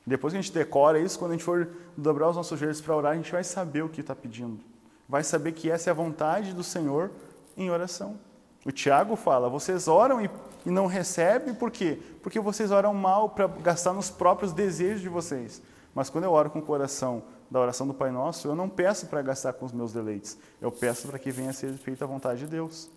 [0.04, 2.94] Depois que a gente decora isso, quando a gente for dobrar os nossos joelhos para
[2.94, 4.60] orar, a gente vai saber o que está pedindo.
[5.08, 7.10] Vai saber que essa é a vontade do Senhor
[7.56, 8.18] em oração.
[8.64, 10.30] O Tiago fala: vocês oram e,
[10.66, 11.98] e não recebem, por quê?
[12.22, 15.62] Porque vocês oram mal para gastar nos próprios desejos de vocês.
[15.94, 19.06] Mas quando eu oro com o coração da oração do Pai Nosso, eu não peço
[19.06, 22.08] para gastar com os meus deleites, eu peço para que venha a ser feita a
[22.08, 22.90] vontade de Deus.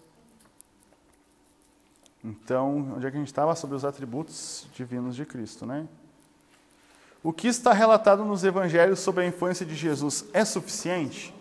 [2.22, 3.56] Então, onde é que a gente estava?
[3.56, 5.88] Sobre os atributos divinos de Cristo, né?
[7.24, 11.34] O que está relatado nos evangelhos sobre a infância de Jesus é suficiente?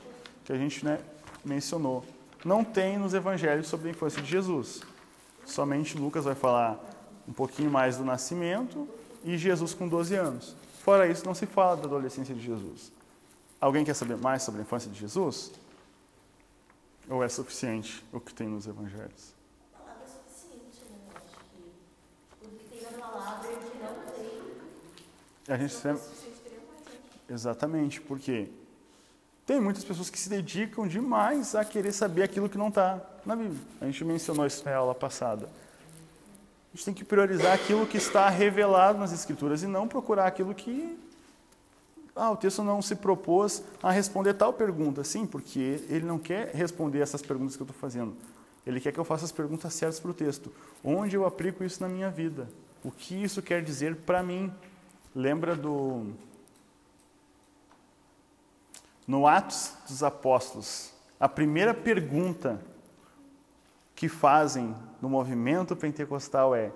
[0.48, 0.98] que a gente né,
[1.44, 2.02] mencionou.
[2.42, 4.80] Não tem nos evangelhos sobre a infância de Jesus.
[5.48, 6.78] Somente Lucas vai falar
[7.26, 8.86] um pouquinho mais do nascimento
[9.24, 10.54] e Jesus com 12 anos.
[10.84, 12.92] Fora isso, não se fala da adolescência de Jesus.
[13.58, 15.50] Alguém quer saber mais sobre a infância de Jesus?
[17.08, 19.34] Ou é suficiente o que tem nos evangelhos?
[19.74, 20.98] A palavra é suficiente, né?
[21.16, 21.40] Acho
[22.38, 25.54] que o que tem na palavra e o que não tem.
[25.54, 26.02] A gente não sempre...
[27.30, 28.50] Exatamente, porque
[29.48, 33.34] tem muitas pessoas que se dedicam demais a querer saber aquilo que não está na
[33.34, 33.58] Bíblia.
[33.80, 35.46] A gente mencionou isso na aula passada.
[35.46, 40.54] A gente tem que priorizar aquilo que está revelado nas Escrituras e não procurar aquilo
[40.54, 40.98] que.
[42.14, 45.02] Ah, o texto não se propôs a responder tal pergunta.
[45.02, 48.14] Sim, porque ele não quer responder essas perguntas que eu estou fazendo.
[48.66, 50.52] Ele quer que eu faça as perguntas certas para o texto.
[50.84, 52.50] Onde eu aplico isso na minha vida?
[52.84, 54.52] O que isso quer dizer para mim?
[55.14, 56.12] Lembra do.
[59.08, 62.60] No Atos dos Apóstolos, a primeira pergunta
[63.94, 66.70] que fazem no movimento pentecostal é: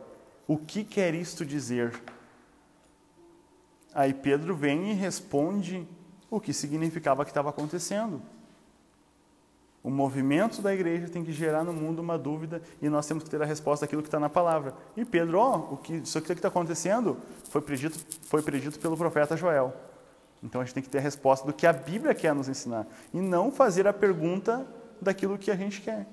[0.48, 1.92] O que quer isto dizer?
[3.94, 5.86] Aí Pedro vem e responde
[6.30, 8.22] o que significava que estava acontecendo.
[9.84, 13.28] O movimento da igreja tem que gerar no mundo uma dúvida e nós temos que
[13.28, 14.74] ter a resposta daquilo que está na palavra.
[14.96, 17.18] E Pedro, ó, o que, isso aqui que está acontecendo
[17.50, 19.91] foi predito, foi predito pelo profeta Joel.
[20.43, 22.86] Então a gente tem que ter a resposta do que a Bíblia quer nos ensinar
[23.14, 24.66] e não fazer a pergunta
[25.01, 26.06] daquilo que a gente quer.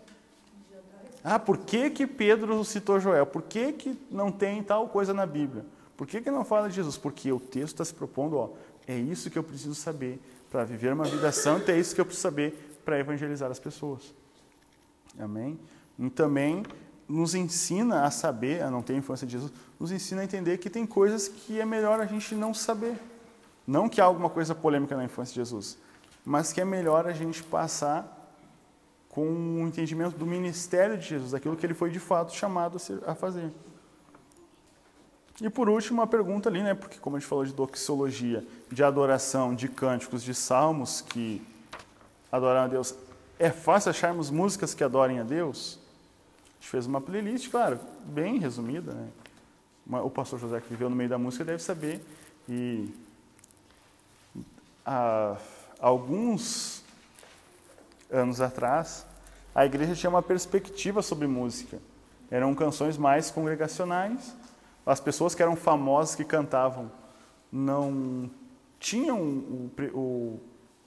[1.23, 3.25] Ah, por que, que Pedro citou Joel?
[3.25, 5.65] Por que, que não tem tal coisa na Bíblia?
[5.97, 6.97] Por que, que não fala de Jesus?
[6.97, 8.49] Porque o texto está se propondo, ó,
[8.87, 10.19] é isso que eu preciso saber
[10.49, 14.13] para viver uma vida santa, é isso que eu preciso saber para evangelizar as pessoas.
[15.19, 15.59] Amém?
[15.97, 16.63] E também
[17.07, 20.69] nos ensina a saber, a não ter infância de Jesus, nos ensina a entender que
[20.69, 22.95] tem coisas que é melhor a gente não saber.
[23.69, 25.77] Não que há alguma coisa polêmica na infância de Jesus,
[26.25, 28.33] mas que é melhor a gente passar
[29.09, 33.13] com o entendimento do ministério de Jesus, daquilo que ele foi de fato chamado a
[33.13, 33.51] fazer.
[35.39, 36.73] E por último, uma pergunta ali, né?
[36.73, 41.39] Porque como a gente falou de doxologia, de adoração, de cânticos, de salmos que
[42.31, 42.95] adoram a Deus,
[43.37, 45.77] é fácil acharmos músicas que adorem a Deus?
[45.77, 49.09] A gente fez uma playlist, claro, bem resumida, né?
[50.01, 52.03] O pastor José que viveu no meio da música deve saber.
[52.47, 52.91] E
[54.89, 55.37] há
[55.79, 56.83] alguns
[58.09, 59.05] anos atrás,
[59.53, 61.79] a igreja tinha uma perspectiva sobre música.
[62.31, 64.35] Eram canções mais congregacionais.
[64.85, 66.91] As pessoas que eram famosas que cantavam
[67.51, 68.29] não
[68.79, 70.39] tinham o, o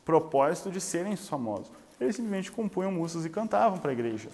[0.05, 1.71] propósito de serem famosos.
[2.01, 4.31] Eles simplesmente compunham músicas e cantavam para a igreja.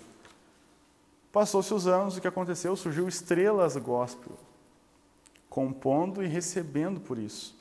[1.30, 2.74] Passou-se os anos, o que aconteceu?
[2.74, 4.32] Surgiu estrelas gospel,
[5.50, 7.57] compondo e recebendo por isso.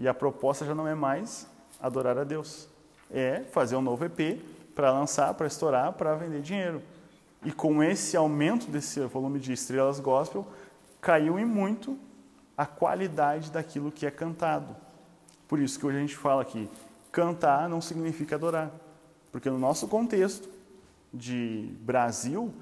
[0.00, 1.46] E a proposta já não é mais
[1.78, 2.66] adorar a Deus,
[3.10, 4.40] é fazer um novo EP
[4.74, 6.82] para lançar, para estourar, para vender dinheiro.
[7.44, 10.46] E com esse aumento desse volume de estrelas gospel,
[11.02, 11.98] caiu em muito
[12.56, 14.74] a qualidade daquilo que é cantado.
[15.46, 16.66] Por isso que hoje a gente fala que
[17.12, 18.70] cantar não significa adorar.
[19.30, 20.48] Porque no nosso contexto
[21.12, 22.54] de Brasil,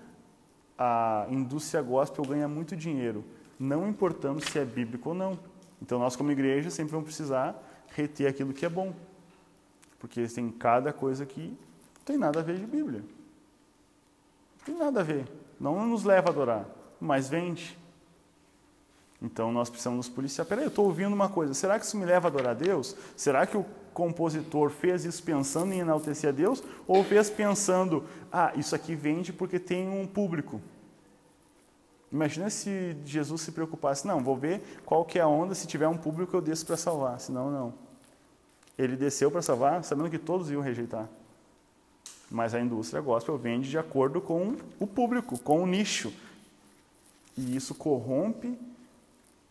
[0.76, 3.24] a indústria gospel ganha muito dinheiro,
[3.60, 5.38] não importando se é bíblico ou não.
[5.80, 7.60] Então nós como igreja sempre vamos precisar
[7.90, 8.94] reter aquilo que é bom.
[9.98, 11.56] Porque tem cada coisa que
[12.04, 13.02] tem nada a ver de Bíblia.
[14.64, 15.26] Tem nada a ver.
[15.58, 16.66] Não nos leva a adorar,
[17.00, 17.76] mas vende.
[19.20, 20.46] Então nós precisamos nos policiar.
[20.46, 21.52] Peraí, eu estou ouvindo uma coisa.
[21.54, 22.96] Será que isso me leva a adorar a Deus?
[23.16, 26.62] Será que o compositor fez isso pensando em enaltecer a Deus?
[26.86, 30.60] Ou fez pensando, ah, isso aqui vende porque tem um público?
[32.10, 35.88] Imagina se Jesus se preocupasse, não, vou ver qual que é a onda, se tiver
[35.88, 37.74] um público eu desço para salvar, senão não.
[38.78, 41.08] Ele desceu para salvar, sabendo que todos iam rejeitar.
[42.30, 46.12] Mas a indústria gospel vende de acordo com o público, com o nicho.
[47.36, 48.58] E isso corrompe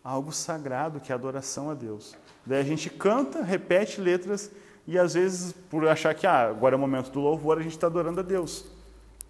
[0.04, 2.16] algo sagrado, que é a adoração a Deus.
[2.46, 4.50] Daí a gente canta, repete letras
[4.88, 7.74] e às vezes, por achar que ah, agora é o momento do louvor, a gente
[7.74, 8.66] está adorando a Deus.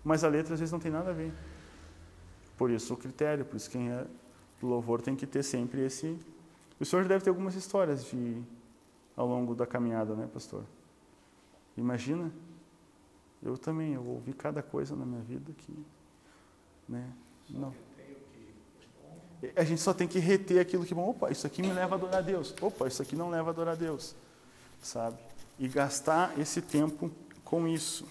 [0.03, 1.33] Mas a letra às vezes não tem nada a ver.
[2.57, 4.05] Por isso o critério, por isso quem é
[4.59, 6.17] do louvor tem que ter sempre esse.
[6.79, 8.41] O senhor deve ter algumas histórias de
[9.15, 10.63] ao longo da caminhada, né, pastor?
[11.75, 12.31] Imagina,
[13.41, 15.73] eu também, eu ouvi cada coisa na minha vida que,
[16.87, 17.11] né,
[17.49, 17.73] não.
[19.55, 22.17] A gente só tem que reter aquilo que, opa, isso aqui me leva a adorar
[22.17, 22.55] a Deus.
[22.59, 24.15] Opa, isso aqui não leva a adorar a Deus.
[24.81, 25.17] Sabe?
[25.59, 27.11] E gastar esse tempo
[27.43, 28.05] com isso.